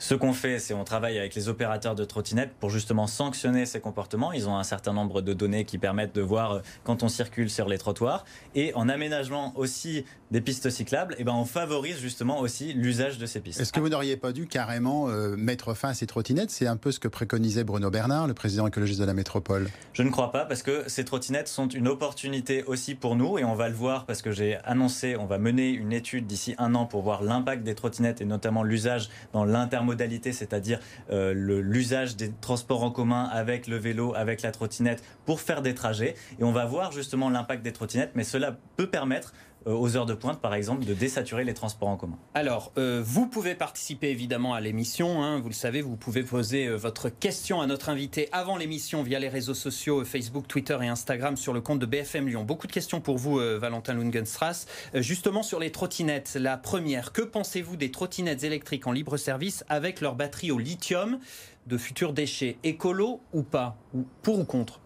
Ce 0.00 0.14
qu'on 0.14 0.32
fait, 0.32 0.58
c'est 0.58 0.72
on 0.72 0.82
travaille 0.82 1.18
avec 1.18 1.34
les 1.34 1.50
opérateurs 1.50 1.94
de 1.94 2.06
trottinettes 2.06 2.54
pour 2.58 2.70
justement 2.70 3.06
sanctionner 3.06 3.66
ces 3.66 3.80
comportements. 3.80 4.32
Ils 4.32 4.48
ont 4.48 4.56
un 4.56 4.64
certain 4.64 4.94
nombre 4.94 5.20
de 5.20 5.34
données 5.34 5.66
qui 5.66 5.76
permettent 5.76 6.14
de 6.14 6.22
voir 6.22 6.52
euh, 6.52 6.60
quand 6.84 7.02
on 7.02 7.08
circule 7.08 7.50
sur 7.50 7.68
les 7.68 7.76
trottoirs. 7.76 8.24
Et 8.54 8.72
en 8.74 8.88
aménagement 8.88 9.52
aussi 9.56 10.06
des 10.30 10.40
pistes 10.40 10.70
cyclables, 10.70 11.14
eh 11.18 11.24
ben 11.24 11.34
on 11.34 11.44
favorise 11.44 11.98
justement 11.98 12.40
aussi 12.40 12.72
l'usage 12.72 13.18
de 13.18 13.26
ces 13.26 13.40
pistes. 13.40 13.60
Est-ce 13.60 13.74
que 13.74 13.80
vous 13.80 13.90
n'auriez 13.90 14.16
pas 14.16 14.32
dû 14.32 14.46
carrément 14.46 15.10
euh, 15.10 15.36
mettre 15.36 15.74
fin 15.74 15.90
à 15.90 15.94
ces 15.94 16.06
trottinettes? 16.06 16.50
C'est 16.50 16.66
un 16.66 16.78
peu 16.78 16.92
ce 16.92 16.98
que 16.98 17.08
préconisait 17.08 17.64
Bruno 17.64 17.90
Bernard, 17.90 18.26
le 18.26 18.32
président 18.32 18.66
écologiste 18.66 19.00
de 19.00 19.04
la 19.04 19.12
métropole. 19.12 19.68
Je 19.92 20.02
ne 20.02 20.08
crois 20.08 20.32
pas 20.32 20.46
parce 20.46 20.62
que 20.62 20.84
ces 20.86 21.04
trottinettes 21.04 21.48
sont 21.48 21.68
une 21.68 21.88
opportunité 21.88 22.62
aussi 22.62 22.94
pour 22.94 23.16
nous 23.16 23.36
et 23.38 23.44
on 23.44 23.54
va 23.54 23.68
le 23.68 23.74
voir 23.74 24.06
parce 24.06 24.22
que 24.22 24.32
j'ai 24.32 24.56
annoncé, 24.64 25.16
on 25.16 25.26
va 25.26 25.36
mener 25.36 25.68
une 25.68 25.92
étude 25.92 26.26
d'ici 26.26 26.54
un 26.56 26.74
an 26.74 26.86
pour 26.86 27.02
voir 27.02 27.22
l'impact 27.22 27.64
des 27.64 27.74
trottinettes 27.74 28.22
et 28.22 28.24
notamment 28.24 28.62
l'usage 28.62 29.10
dans 29.34 29.44
l'intermodalité 29.44 29.89
modalité, 29.90 30.32
c'est-à-dire 30.32 30.78
euh, 31.10 31.32
l'usage 31.34 32.16
des 32.16 32.30
transports 32.40 32.84
en 32.84 32.90
commun 32.90 33.24
avec 33.24 33.66
le 33.66 33.76
vélo, 33.76 34.14
avec 34.14 34.42
la 34.42 34.52
trottinette 34.52 35.02
pour 35.26 35.40
faire 35.40 35.62
des 35.62 35.74
trajets. 35.74 36.14
Et 36.38 36.44
on 36.44 36.52
va 36.52 36.64
voir 36.64 36.92
justement 36.92 37.28
l'impact 37.28 37.62
des 37.62 37.72
trottinettes, 37.72 38.12
mais 38.14 38.24
cela 38.24 38.56
peut 38.76 38.88
permettre 38.88 39.32
aux 39.66 39.96
heures 39.96 40.06
de 40.06 40.14
pointe, 40.14 40.40
par 40.40 40.54
exemple, 40.54 40.84
de 40.84 40.94
désaturer 40.94 41.44
les 41.44 41.54
transports 41.54 41.88
en 41.88 41.96
commun. 41.96 42.18
Alors, 42.34 42.72
euh, 42.78 43.02
vous 43.04 43.26
pouvez 43.26 43.54
participer 43.54 44.10
évidemment 44.10 44.54
à 44.54 44.60
l'émission. 44.60 45.22
Hein, 45.22 45.40
vous 45.40 45.48
le 45.48 45.54
savez, 45.54 45.82
vous 45.82 45.96
pouvez 45.96 46.22
poser 46.22 46.66
euh, 46.66 46.76
votre 46.76 47.08
question 47.08 47.60
à 47.60 47.66
notre 47.66 47.88
invité 47.88 48.28
avant 48.32 48.56
l'émission 48.56 49.02
via 49.02 49.18
les 49.18 49.28
réseaux 49.28 49.54
sociaux 49.54 50.04
Facebook, 50.04 50.48
Twitter 50.48 50.78
et 50.82 50.88
Instagram 50.88 51.36
sur 51.36 51.52
le 51.52 51.60
compte 51.60 51.78
de 51.78 51.86
BFM 51.86 52.28
Lyon. 52.28 52.44
Beaucoup 52.44 52.66
de 52.66 52.72
questions 52.72 53.00
pour 53.00 53.18
vous, 53.18 53.38
Valentin 53.38 53.94
Lungenstrass. 53.94 54.66
justement 54.94 55.42
sur 55.42 55.60
les 55.60 55.70
trottinettes. 55.70 56.36
La 56.40 56.56
première, 56.56 57.12
que 57.12 57.22
pensez-vous 57.22 57.76
des 57.76 57.90
trottinettes 57.90 58.44
électriques 58.44 58.86
en 58.86 58.92
libre 58.92 59.16
service 59.16 59.64
avec 59.68 60.00
leur 60.00 60.14
batterie 60.14 60.50
au 60.50 60.58
lithium 60.58 61.18
de 61.66 61.76
futurs 61.76 62.12
déchets 62.12 62.56
écolo 62.64 63.20
ou 63.32 63.42
pas 63.42 63.76
ou 63.94 64.04
Pour 64.22 64.38
ou 64.38 64.44
contre? 64.44 64.80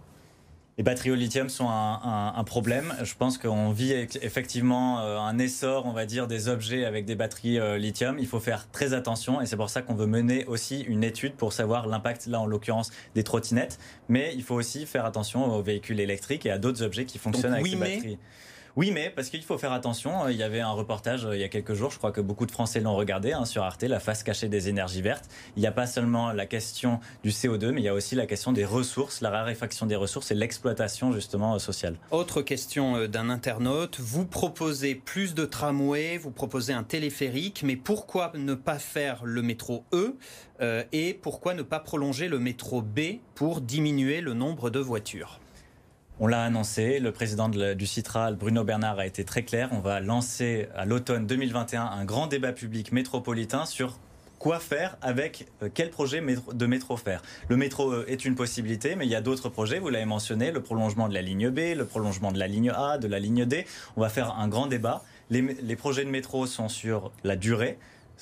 Les 0.76 0.82
batteries 0.82 1.12
au 1.12 1.14
lithium 1.14 1.48
sont 1.48 1.68
un, 1.68 2.44
problème. 2.44 2.94
Je 3.02 3.14
pense 3.14 3.38
qu'on 3.38 3.70
vit 3.70 3.92
effectivement 3.92 5.00
euh, 5.00 5.18
un 5.18 5.38
essor, 5.38 5.86
on 5.86 5.92
va 5.92 6.04
dire, 6.04 6.26
des 6.26 6.48
objets 6.48 6.84
avec 6.84 7.04
des 7.04 7.14
batteries 7.14 7.58
euh, 7.58 7.78
lithium. 7.78 8.18
Il 8.18 8.26
faut 8.26 8.40
faire 8.40 8.68
très 8.70 8.92
attention 8.92 9.40
et 9.40 9.46
c'est 9.46 9.56
pour 9.56 9.70
ça 9.70 9.82
qu'on 9.82 9.94
veut 9.94 10.06
mener 10.06 10.44
aussi 10.46 10.80
une 10.80 11.04
étude 11.04 11.34
pour 11.34 11.52
savoir 11.52 11.86
l'impact, 11.86 12.26
là 12.26 12.40
en 12.40 12.46
l'occurrence, 12.46 12.90
des 13.14 13.22
trottinettes. 13.22 13.78
Mais 14.08 14.32
il 14.34 14.42
faut 14.42 14.56
aussi 14.56 14.84
faire 14.84 15.04
attention 15.04 15.54
aux 15.54 15.62
véhicules 15.62 16.00
électriques 16.00 16.44
et 16.44 16.50
à 16.50 16.58
d'autres 16.58 16.82
objets 16.82 17.04
qui 17.04 17.18
fonctionnent 17.18 17.54
avec 17.54 17.66
ces 17.66 17.76
batteries. 17.76 18.18
Oui, 18.76 18.90
mais 18.90 19.08
parce 19.08 19.28
qu'il 19.28 19.42
faut 19.44 19.56
faire 19.56 19.72
attention. 19.72 20.28
Il 20.28 20.36
y 20.36 20.42
avait 20.42 20.58
un 20.58 20.72
reportage 20.72 21.26
euh, 21.26 21.36
il 21.36 21.40
y 21.40 21.44
a 21.44 21.48
quelques 21.48 21.74
jours, 21.74 21.92
je 21.92 21.98
crois 21.98 22.10
que 22.10 22.20
beaucoup 22.20 22.44
de 22.44 22.50
Français 22.50 22.80
l'ont 22.80 22.96
regardé 22.96 23.32
hein, 23.32 23.44
sur 23.44 23.62
Arte, 23.62 23.84
la 23.84 24.00
face 24.00 24.24
cachée 24.24 24.48
des 24.48 24.68
énergies 24.68 25.00
vertes. 25.00 25.28
Il 25.56 25.60
n'y 25.60 25.68
a 25.68 25.72
pas 25.72 25.86
seulement 25.86 26.32
la 26.32 26.46
question 26.46 26.98
du 27.22 27.30
CO2, 27.30 27.70
mais 27.70 27.82
il 27.82 27.84
y 27.84 27.88
a 27.88 27.94
aussi 27.94 28.16
la 28.16 28.26
question 28.26 28.52
des 28.52 28.64
ressources, 28.64 29.20
la 29.20 29.30
raréfaction 29.30 29.86
des 29.86 29.94
ressources 29.94 30.32
et 30.32 30.34
l'exploitation 30.34 31.12
justement 31.12 31.54
euh, 31.54 31.58
sociale. 31.60 31.98
Autre 32.10 32.42
question 32.42 32.96
euh, 32.96 33.06
d'un 33.06 33.30
internaute. 33.30 34.00
Vous 34.00 34.26
proposez 34.26 34.96
plus 34.96 35.34
de 35.34 35.44
tramways, 35.44 36.18
vous 36.18 36.32
proposez 36.32 36.72
un 36.72 36.82
téléphérique, 36.82 37.62
mais 37.64 37.76
pourquoi 37.76 38.32
ne 38.34 38.54
pas 38.54 38.80
faire 38.80 39.24
le 39.24 39.42
métro 39.42 39.84
E 39.92 40.16
et 40.92 41.14
pourquoi 41.14 41.54
ne 41.54 41.62
pas 41.62 41.80
prolonger 41.80 42.28
le 42.28 42.38
métro 42.38 42.80
B 42.80 43.18
pour 43.34 43.60
diminuer 43.60 44.20
le 44.20 44.34
nombre 44.34 44.70
de 44.70 44.78
voitures? 44.78 45.40
On 46.20 46.26
l'a 46.26 46.42
annoncé, 46.44 47.00
le 47.00 47.10
président 47.12 47.48
du 47.48 47.86
Citral, 47.86 48.36
Bruno 48.36 48.62
Bernard, 48.62 48.98
a 48.98 49.06
été 49.06 49.24
très 49.24 49.42
clair. 49.42 49.68
On 49.72 49.80
va 49.80 50.00
lancer 50.00 50.68
à 50.76 50.84
l'automne 50.84 51.26
2021 51.26 51.84
un 51.84 52.04
grand 52.04 52.28
débat 52.28 52.52
public 52.52 52.92
métropolitain 52.92 53.66
sur 53.66 53.98
quoi 54.38 54.60
faire 54.60 54.96
avec 55.00 55.46
euh, 55.62 55.68
quel 55.72 55.90
projet 55.90 56.22
de 56.52 56.66
métro 56.66 56.96
faire. 56.96 57.22
Le 57.48 57.56
métro 57.56 57.90
euh, 57.90 58.04
est 58.08 58.24
une 58.24 58.34
possibilité, 58.34 58.94
mais 58.94 59.06
il 59.06 59.10
y 59.10 59.14
a 59.14 59.20
d'autres 59.20 59.48
projets, 59.48 59.78
vous 59.78 59.88
l'avez 59.88 60.04
mentionné, 60.04 60.52
le 60.52 60.60
prolongement 60.60 61.08
de 61.08 61.14
la 61.14 61.22
ligne 61.22 61.50
B, 61.50 61.74
le 61.74 61.84
prolongement 61.84 62.30
de 62.30 62.38
la 62.38 62.46
ligne 62.46 62.70
A, 62.70 62.98
de 62.98 63.08
la 63.08 63.18
ligne 63.18 63.46
D. 63.46 63.66
On 63.96 64.00
va 64.00 64.08
faire 64.08 64.36
un 64.36 64.46
grand 64.46 64.66
débat. 64.66 65.02
Les, 65.30 65.76
projets 65.76 66.04
de 66.04 66.10
métro 66.10 66.46
sont 66.46 66.68
sur 66.68 67.10
la 67.24 67.36
durée. 67.36 67.78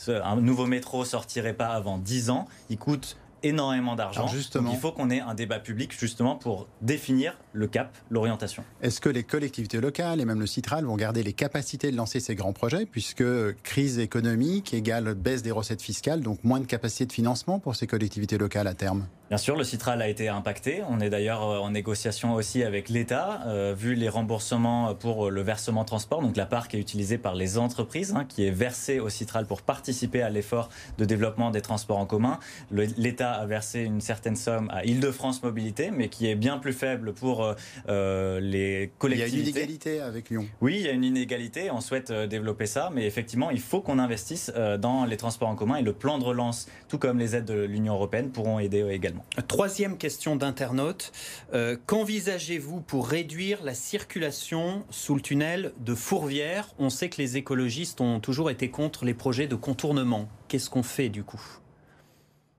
Un 0.07 0.37
nouveau 0.37 0.67
métro 0.67 1.05
sortirait 1.05 1.53
pas 1.53 1.69
avant 1.69 1.99
10 1.99 2.31
ans. 2.31 2.47
Il 2.71 2.79
coûte 2.79 3.17
énormément 3.43 3.97
d'argent. 3.97 4.27
Donc 4.55 4.73
il 4.73 4.79
faut 4.79 4.93
qu'on 4.93 5.11
ait 5.11 5.21
un 5.21 5.35
débat 5.35 5.59
public 5.59 5.93
justement 5.99 6.37
pour 6.37 6.67
définir 6.81 7.37
le 7.53 7.67
cap, 7.67 7.97
l'orientation. 8.11 8.65
Est-ce 8.83 9.01
que 9.01 9.09
les 9.09 9.25
collectivités 9.25 9.81
locales 9.81 10.21
et 10.21 10.25
même 10.25 10.41
le 10.41 10.47
Citral 10.47 10.85
vont 10.85 10.97
garder 10.97 11.23
les 11.23 11.33
capacités 11.33 11.91
de 11.91 11.97
lancer 11.97 12.21
ces 12.21 12.35
grands 12.35 12.53
projets 12.53 12.87
puisque 12.87 13.25
crise 13.63 13.99
économique 13.99 14.75
égale 14.75 15.15
baisse 15.15 15.43
des 15.43 15.51
recettes 15.51 15.83
fiscales, 15.83 16.21
donc 16.21 16.43
moins 16.45 16.61
de 16.61 16.67
capacité 16.67 17.07
de 17.07 17.13
financement 17.13 17.59
pour 17.59 17.77
ces 17.77 17.87
collectivités 17.87 18.39
locales 18.39 18.67
à 18.67 18.75
terme? 18.75 19.07
Bien 19.33 19.39
sûr, 19.39 19.57
le 19.57 19.65
Citral 19.65 20.03
a 20.03 20.09
été 20.09 20.29
impacté. 20.29 20.83
On 20.91 21.01
est 21.01 21.09
d'ailleurs 21.09 21.43
euh, 21.43 21.59
en 21.59 21.71
négociation 21.71 22.35
aussi 22.35 22.63
avec 22.63 22.91
l'État, 22.91 23.41
euh, 23.47 23.75
vu 23.75 23.95
les 23.95 24.11
remboursements 24.11 24.95
pour 24.95 25.31
le 25.31 25.41
versement 25.41 25.87
transport, 25.87 26.21
donc 26.21 26.37
la 26.37 26.45
part 26.45 26.69
qui 26.69 26.77
est 26.77 26.81
utilisée 26.81 27.17
par 27.17 27.35
les 27.35 27.57
entreprises, 27.57 28.13
hein, 28.15 28.27
qui 28.29 28.47
est 28.47 28.51
versée 28.51 29.01
au 29.01 29.09
Citral 29.09 29.47
pour 29.47 29.63
participer 29.63 30.21
à 30.21 30.29
l'effort 30.29 30.69
de 30.99 31.07
développement 31.07 31.51
des 31.51 31.63
transports 31.63 31.97
en 31.97 32.05
commun. 32.05 32.41
L'État 32.71 33.33
a 33.33 33.47
versé 33.47 33.81
une 33.81 34.03
certaine 34.03 34.37
somme 34.37 34.69
à 34.71 34.85
Île-de-France 34.85 35.43
Mobilité, 35.43 35.91
mais 35.91 36.11
qui 36.11 36.27
est 36.27 36.35
bien 36.35 36.59
plus 36.59 36.75
faible 36.75 37.15
pour 37.15 37.55
euh, 37.89 38.39
les 38.39 38.93
collectivités. 38.99 39.39
Il 39.39 39.41
y 39.41 39.41
a 39.41 39.45
une 39.45 39.49
inégalité 39.49 40.01
avec 40.03 40.29
Lyon. 40.29 40.47
Oui, 40.61 40.77
il 40.79 40.83
y 40.83 40.89
a 40.91 40.93
une 40.93 41.05
inégalité. 41.05 41.71
On 41.71 41.81
souhaite 41.81 42.13
développer 42.13 42.67
ça, 42.67 42.91
mais 42.93 43.07
effectivement, 43.07 43.49
il 43.49 43.61
faut 43.61 43.81
qu'on 43.81 43.99
investisse 43.99 44.53
dans 44.79 45.07
les 45.07 45.17
transports 45.17 45.49
en 45.49 45.57
commun 45.57 45.77
et 45.77 45.83
le 45.83 45.95
plan 45.95 46.19
de 46.19 46.25
relance, 46.25 46.69
tout 46.89 46.99
comme 46.99 47.19
les 47.19 47.35
aides 47.35 47.47
de 47.47 47.63
l'Union 47.63 47.95
européenne, 47.95 48.31
pourront 48.31 48.59
aider 48.59 48.87
également. 48.91 49.22
Troisième 49.49 49.97
question 49.97 50.37
d'internaute. 50.37 51.13
Euh, 51.55 51.77
qu'envisagez-vous 51.87 52.81
pour 52.81 53.09
réduire 53.09 53.63
la 53.65 53.75
circulation 53.75 54.85
sous 54.91 55.15
le 55.15 55.23
tunnel 55.23 55.73
de 55.81 55.95
Fourvière? 55.95 56.75
On 56.79 56.91
sait 56.91 57.09
que 57.09 57.21
les 57.21 57.39
écologistes 57.39 58.01
ont 58.01 58.21
toujours 58.21 58.51
été 58.51 58.71
contre 58.71 59.05
les 59.05 59.15
projets 59.15 59.47
de 59.47 59.55
contournement. 59.55 60.29
Qu'est-ce 60.49 60.69
qu'on 60.69 60.83
fait 60.83 61.09
du 61.09 61.25
coup? 61.25 61.62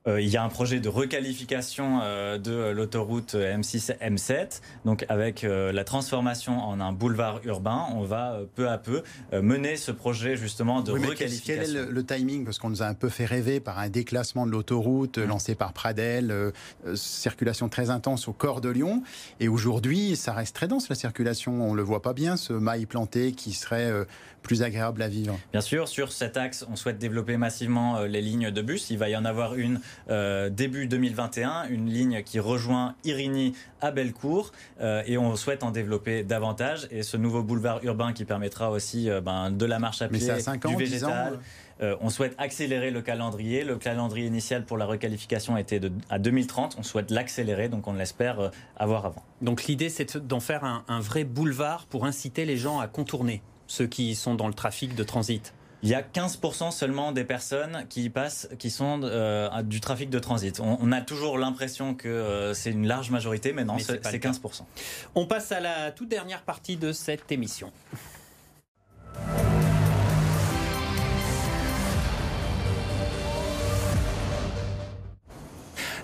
Euh, 0.08 0.20
il 0.20 0.28
y 0.28 0.36
a 0.36 0.44
un 0.44 0.50
projet 0.50 0.80
de 0.80 0.90
requalification 0.90 2.02
euh, 2.04 2.38
de 2.38 2.72
l'autoroute 2.72 3.36
M6 3.36 3.98
M7. 4.00 4.62
Donc 4.86 5.06
avec 5.08 5.44
euh, 5.44 5.72
la 5.72 5.84
transformation 5.84 6.60
en 6.60 6.82
un 6.82 6.92
boulevard 6.92 7.40
urbain, 7.46 7.86
on 7.94 8.04
va 8.04 8.40
peu 8.56 8.70
à 8.70 8.78
peu 8.78 9.04
mener 9.32 9.78
ce 9.78 9.92
projet 9.92 10.36
justement 10.36 10.82
de 10.82 10.92
requalification. 10.92 11.64
Quel 11.64 11.78
est 11.78 11.92
le, 11.92 12.06
timing? 12.06 12.44
Parce 12.44 12.60
qu'on 12.60 12.70
nous 12.70 12.84
a 12.84 12.88
un 12.88 12.94
peu 12.94 13.10
fait 13.10 13.26
rêver 13.26 13.60
par 13.60 13.80
un 13.80 13.90
déclassement 13.90 14.46
de 14.46 14.52
l'autoroute 14.52 15.18
mmh. 15.18 15.24
lancé 15.24 15.56
par 15.56 15.74
Pradel, 15.74 16.52
circulation 16.96 17.70
très 17.70 17.90
intense 17.90 18.28
au 18.28 18.34
corps 18.34 18.62
de 18.62 18.70
Lyon. 18.70 19.04
Et 19.40 19.48
aujourd'hui, 19.48 20.16
ça 20.16 20.34
reste 20.34 20.56
très 20.56 20.68
dense 20.68 20.90
la 20.90 20.96
circulation. 20.96 21.70
On 21.70 21.74
le 21.74 21.84
voit 21.84 22.02
pas 22.02 22.14
bien, 22.14 22.36
ce 22.36 22.54
mail 22.54 22.88
planté 22.88 23.32
qui 23.32 23.54
serait 23.54 23.92
plus 24.42 24.64
agréable 24.64 25.02
à 25.02 25.08
vivre. 25.08 25.40
Bien 25.52 25.62
sûr, 25.62 25.88
sur 25.88 26.12
cet 26.12 26.36
axe, 26.36 26.66
on 26.70 26.76
souhaite 26.76 26.98
développer 27.00 27.38
massivement 27.38 28.02
les 28.02 28.22
lignes 28.22 28.52
de 28.52 28.62
bus. 28.62 28.90
Il 28.90 28.98
va 28.98 29.10
y 29.10 29.16
en 29.16 29.26
avoir 29.26 29.56
une 29.56 29.80
euh, 30.10 30.50
début 30.50 30.88
2021, 30.88 31.68
une 31.70 31.90
ligne 31.90 32.24
qui 32.24 32.40
rejoint 32.40 32.96
Irigny 33.04 33.54
à 33.82 33.92
Bellecour 33.92 34.52
euh, 34.82 35.04
et 35.06 35.18
on 35.18 35.36
souhaite 35.36 35.64
en 35.64 35.72
développer 35.72 36.24
davantage. 36.24 36.88
Et 36.92 37.04
ce 37.04 37.18
nouveau 37.18 37.44
boulevard 37.44 37.84
urbain 37.84 38.14
qui 38.14 38.26
permettra 38.26 38.72
aussi 38.72 39.10
euh, 39.10 39.22
ben, 39.22 39.52
de 39.52 39.66
la 39.66 39.80
marche 39.80 40.02
à 40.02 40.08
pied, 40.08 40.32
du 40.66 40.76
végétal. 40.76 41.40
on 41.80 42.10
souhaite 42.10 42.36
accélérer 42.38 42.92
le 42.92 43.02
calendrier. 43.02 43.64
Le 43.64 43.78
calendrier 43.78 44.28
initial 44.28 44.66
pour 44.66 44.78
la 44.78 44.86
requalification 44.86 45.58
était 45.58 45.80
de, 45.80 45.92
à 46.10 46.20
2030. 46.20 46.76
On 46.80 46.84
souhaite 46.84 47.12
l'accélérer, 47.12 47.70
donc 47.70 47.88
on 47.88 47.94
l'espère 47.94 48.52
avoir 48.78 49.06
avant. 49.06 49.24
Donc 49.42 49.66
l'idée, 49.66 49.90
c'est 49.90 50.18
d'en 50.18 50.40
faire 50.40 50.64
un 50.88 51.00
vrai 51.00 51.24
boulevard 51.24 51.86
pour 51.88 52.06
inciter 52.06 52.46
les 52.46 52.58
gens 52.58 52.80
à 52.80 52.88
contourner 52.88 53.42
ceux 53.68 53.88
qui 53.88 54.16
sont 54.16 54.36
dans 54.36 54.48
le 54.48 54.54
trafic 54.54 54.96
de 54.96 55.04
transit 55.04 55.54
il 55.84 55.90
y 55.90 55.96
a 55.96 56.02
15% 56.02 56.72
seulement 56.72 57.12
des 57.12 57.26
personnes 57.26 57.86
qui 57.90 58.10
passent, 58.10 58.48
qui 58.58 58.70
sont 58.70 59.02
euh, 59.04 59.62
du 59.64 59.82
trafic 59.82 60.10
de 60.10 60.18
transit. 60.18 60.62
On, 60.62 60.92
a 60.94 61.02
toujours 61.02 61.38
l'impression 61.38 61.94
que 61.94 62.08
euh, 62.08 62.54
c'est 62.54 62.72
une 62.72 62.88
large 62.88 63.12
majorité, 63.12 63.52
mais 63.52 63.66
non, 63.66 63.78
c'est 63.80 64.02
15%. 64.02 64.62
On 65.16 65.26
passe 65.28 65.52
à 65.52 65.60
la 65.60 65.92
toute 65.92 66.08
dernière 66.08 66.44
partie 66.44 66.78
de 66.78 66.94
cette 66.94 67.30
émission. 67.34 67.70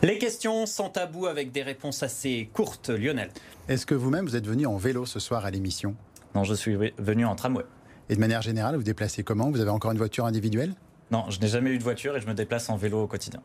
Les 0.03 0.17
questions 0.17 0.65
sans 0.65 0.89
tabou 0.89 1.25
avec 1.25 1.53
des 1.53 1.63
réponses 1.63 2.03
assez 2.03 2.49
courtes, 2.53 2.89
Lionel. 2.89 3.29
Est-ce 3.69 3.85
que 3.85 3.95
vous-même 3.95 4.25
vous 4.25 4.35
êtes 4.35 4.47
venu 4.47 4.65
en 4.65 4.75
vélo 4.75 5.05
ce 5.05 5.19
soir 5.19 5.45
à 5.45 5.51
l'émission? 5.51 5.95
Non, 6.35 6.43
je 6.43 6.53
suis 6.53 6.75
venu 6.97 7.25
en 7.25 7.35
tramway. 7.35 7.63
Et 8.09 8.15
de 8.15 8.19
manière 8.19 8.41
générale, 8.41 8.75
vous 8.75 8.83
déplacez 8.83 9.23
comment? 9.23 9.51
Vous 9.51 9.61
avez 9.61 9.69
encore 9.69 9.91
une 9.91 9.97
voiture 9.97 10.25
individuelle? 10.25 10.73
Non, 11.11 11.29
je 11.29 11.39
n'ai 11.39 11.47
jamais 11.47 11.69
eu 11.71 11.77
de 11.77 11.83
voiture 11.83 12.17
et 12.17 12.21
je 12.21 12.27
me 12.27 12.33
déplace 12.33 12.69
en 12.69 12.75
vélo 12.75 13.03
au 13.03 13.07
quotidien. 13.07 13.39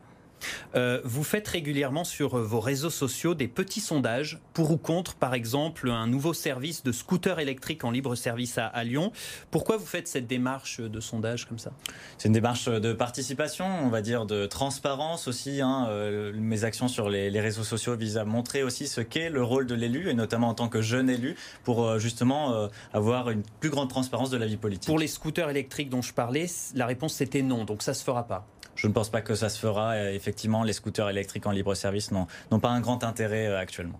Euh, 0.75 1.01
vous 1.03 1.23
faites 1.23 1.47
régulièrement 1.47 2.03
sur 2.03 2.37
euh, 2.37 2.43
vos 2.43 2.59
réseaux 2.59 2.89
sociaux 2.89 3.33
des 3.33 3.47
petits 3.47 3.79
sondages 3.79 4.39
pour 4.53 4.71
ou 4.71 4.77
contre, 4.77 5.15
par 5.15 5.33
exemple, 5.33 5.89
un 5.89 6.07
nouveau 6.07 6.33
service 6.33 6.83
de 6.83 6.91
scooter 6.91 7.39
électrique 7.39 7.83
en 7.83 7.91
libre 7.91 8.15
service 8.15 8.57
à, 8.57 8.83
Lyon. 8.83 9.11
Pourquoi 9.51 9.77
vous 9.77 9.85
faites 9.85 10.07
cette 10.07 10.27
démarche 10.27 10.79
de 10.79 10.99
sondage 10.99 11.45
comme 11.45 11.59
ça? 11.59 11.71
C'est 12.17 12.27
une 12.27 12.33
démarche 12.33 12.65
de 12.65 12.93
participation, 12.93 13.65
on 13.65 13.89
va 13.89 14.01
dire, 14.01 14.25
de 14.25 14.45
transparence 14.45 15.27
aussi. 15.27 15.61
Hein. 15.61 15.87
Euh, 15.89 16.33
mes 16.35 16.63
actions 16.63 16.87
sur 16.87 17.09
les, 17.09 17.39
réseaux 17.39 17.63
sociaux 17.63 17.95
visent 17.95 18.17
à 18.17 18.25
montrer 18.25 18.63
aussi 18.63 18.87
ce 18.87 19.01
qu'est 19.01 19.29
le 19.29 19.43
rôle 19.43 19.67
de 19.67 19.75
l'élu, 19.75 20.09
et 20.09 20.13
notamment 20.13 20.49
en 20.49 20.53
tant 20.53 20.69
que 20.69 20.81
jeune 20.81 21.09
élu, 21.09 21.35
pour 21.63 21.99
justement 21.99 22.69
avoir 22.93 23.29
une 23.29 23.43
plus 23.59 23.69
grande 23.69 23.89
transparence 23.89 24.29
de 24.29 24.37
la 24.37 24.45
vie 24.45 24.57
politique. 24.57 24.87
Pour 24.87 24.99
les 24.99 25.07
scooters 25.07 25.49
électriques 25.49 25.89
dont 25.89 26.01
je 26.01 26.13
parlais, 26.13 26.47
la 26.73 26.85
réponse 26.85 27.13
c'était 27.13 27.41
non, 27.41 27.65
donc 27.65 27.81
ça 27.81 27.93
se 27.93 28.03
fera 28.03 28.27
pas. 28.27 28.47
Je 28.75 28.87
ne 28.87 28.93
pense 28.93 29.09
pas 29.09 29.21
que 29.21 29.35
ça 29.35 29.49
se 29.49 29.59
fera. 29.59 30.11
Effectivement, 30.11 30.63
les 30.63 30.73
scooters 30.73 31.09
électriques 31.09 31.47
en 31.47 31.51
libre 31.51 31.73
service 31.75 32.11
n'ont 32.11 32.59
pas 32.59 32.69
un 32.69 32.81
grand 32.81 33.03
intérêt 33.03 33.47
euh, 33.47 33.59
actuellement. 33.59 33.99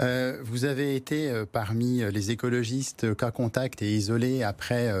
Euh, 0.00 0.38
vous 0.42 0.64
avez 0.64 0.96
été 0.96 1.30
euh, 1.30 1.44
parmi 1.50 2.02
les 2.10 2.32
écologistes 2.32 3.14
cas 3.14 3.30
contact 3.30 3.80
et 3.80 3.94
isolés 3.94 4.42
après 4.42 4.92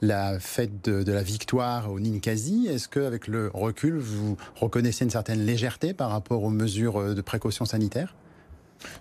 la 0.00 0.38
fête 0.38 0.82
de, 0.88 1.12
la 1.12 1.22
victoire 1.22 1.92
au 1.92 2.00
Ninkasi. 2.00 2.68
Est-ce 2.68 2.88
qu'avec 2.88 3.26
le 3.26 3.50
recul, 3.52 3.98
vous 3.98 4.36
reconnaissez 4.56 5.04
une 5.04 5.10
certaine 5.10 5.44
légèreté 5.44 5.92
par 5.92 6.10
rapport 6.10 6.42
aux 6.44 6.50
mesures 6.50 7.14
de 7.14 7.20
précaution 7.20 7.64
sanitaire? 7.64 8.14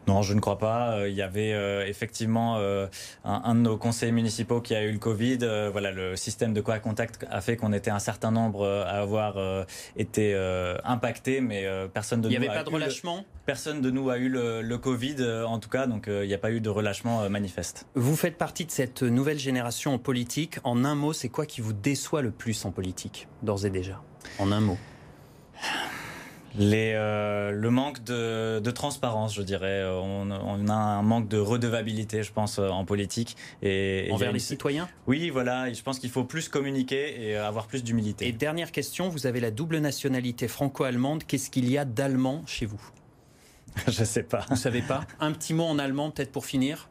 Non, 0.07 0.21
je 0.21 0.33
ne 0.33 0.39
crois 0.39 0.57
pas. 0.57 0.97
Euh, 0.97 1.09
il 1.09 1.15
y 1.15 1.21
avait 1.21 1.53
euh, 1.53 1.85
effectivement 1.85 2.57
euh, 2.57 2.87
un, 3.23 3.55
de 3.55 3.61
nos 3.61 3.77
conseillers 3.77 4.11
municipaux 4.11 4.61
qui 4.61 4.75
a 4.75 4.83
eu 4.83 4.91
le 4.91 4.99
Covid. 4.99 5.39
voilà, 5.71 5.91
le 5.91 6.15
système 6.15 6.53
de 6.53 6.61
quoi 6.61 6.79
contact 6.79 7.25
a 7.29 7.41
fait 7.41 7.57
qu'on 7.57 7.73
était 7.73 7.91
un 7.91 7.99
certain 7.99 8.31
nombre 8.31 8.67
à 8.67 8.99
avoir 9.01 9.65
été 9.95 10.35
impacté, 10.83 11.41
mais 11.41 11.67
personne 11.93 12.21
de 12.21 12.27
nous. 12.27 12.33
Il 12.33 12.39
n'y 12.39 12.47
avait 12.47 12.55
pas 12.55 12.63
de 12.63 12.69
relâchement? 12.69 13.25
Personne 13.45 13.81
de 13.81 13.91
nous 13.91 14.09
a 14.09 14.17
eu 14.17 14.29
le, 14.29 14.77
Covid, 14.77 15.17
en 15.45 15.59
tout 15.59 15.69
cas, 15.69 15.87
donc 15.87 16.05
il 16.07 16.27
n'y 16.27 16.33
a 16.33 16.37
pas 16.37 16.51
eu 16.51 16.61
de 16.61 16.69
relâchement 16.69 17.29
manifeste. 17.29 17.85
Vous 17.95 18.15
faites 18.15 18.37
partie 18.37 18.65
de 18.65 18.71
cette 18.71 19.03
nouvelle 19.03 19.39
génération 19.39 19.93
en 19.93 19.99
politique. 19.99 20.57
En 20.63 20.83
un 20.85 20.95
mot, 20.95 21.13
c'est 21.13 21.29
quoi 21.29 21.45
qui 21.45 21.61
vous 21.61 21.73
déçoit 21.73 22.21
le 22.21 22.31
plus 22.31 22.65
en 22.65 22.71
politique, 22.71 23.27
d'ores 23.43 23.65
et 23.65 23.69
déjà? 23.69 24.01
En 24.39 24.51
un 24.51 24.61
mot. 24.61 24.77
Les, 26.57 26.93
euh, 26.95 27.51
le 27.51 27.69
manque 27.69 28.03
de, 28.03 28.59
de, 28.59 28.71
transparence, 28.71 29.33
je 29.33 29.41
dirais. 29.41 29.83
On, 29.85 30.29
on, 30.31 30.67
a 30.67 30.73
un 30.73 31.01
manque 31.01 31.27
de 31.27 31.37
redevabilité, 31.37 32.23
je 32.23 32.31
pense, 32.31 32.59
euh, 32.59 32.67
en 32.67 32.85
politique. 32.85 33.37
Et, 33.61 34.09
Envers 34.11 34.31
les 34.31 34.39
citoyens? 34.39 34.89
Oui, 35.07 35.29
voilà. 35.29 35.71
Je 35.71 35.81
pense 35.81 35.99
qu'il 35.99 36.09
faut 36.09 36.23
plus 36.23 36.49
communiquer 36.49 37.21
et 37.21 37.35
avoir 37.37 37.67
plus 37.67 37.83
d'humilité. 37.83 38.27
Et 38.27 38.31
dernière 38.31 38.71
question, 38.71 39.09
vous 39.09 39.27
avez 39.27 39.39
la 39.39 39.51
double 39.51 39.77
nationalité 39.77 40.47
franco-allemande. 40.47 41.23
Qu'est-ce 41.25 41.49
qu'il 41.49 41.69
y 41.69 41.77
a 41.77 41.85
d'allemand 41.85 42.43
chez 42.45 42.65
vous? 42.65 42.81
Je 43.87 44.03
sais 44.03 44.23
pas. 44.23 44.45
Vous 44.49 44.55
savez 44.57 44.81
pas? 44.81 45.05
Un 45.19 45.31
petit 45.31 45.53
mot 45.53 45.63
en 45.63 45.79
allemand, 45.79 46.11
peut-être 46.11 46.31
pour 46.31 46.45
finir? 46.45 46.89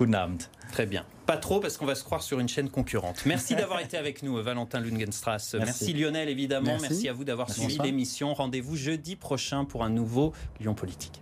Guten 0.00 0.14
Abend. 0.14 0.38
Très 0.72 0.86
bien. 0.86 1.04
Pas 1.26 1.36
trop 1.36 1.60
parce 1.60 1.76
qu'on 1.76 1.84
va 1.84 1.94
se 1.94 2.02
croire 2.02 2.22
sur 2.22 2.40
une 2.40 2.48
chaîne 2.48 2.70
concurrente. 2.70 3.26
Merci 3.26 3.54
d'avoir 3.54 3.80
été 3.80 3.98
avec 3.98 4.22
nous, 4.22 4.42
Valentin 4.42 4.80
Lungenstrass. 4.80 5.54
Merci, 5.54 5.92
Lionel, 5.92 6.30
évidemment. 6.30 6.68
Merci, 6.68 6.86
Merci 6.88 7.08
à 7.10 7.12
vous 7.12 7.24
d'avoir 7.24 7.50
suivi 7.50 7.76
l'émission. 7.78 8.32
Rendez-vous 8.32 8.76
jeudi 8.76 9.14
prochain 9.14 9.66
pour 9.66 9.84
un 9.84 9.90
nouveau 9.90 10.32
Lyon 10.58 10.74
Politique. 10.74 11.20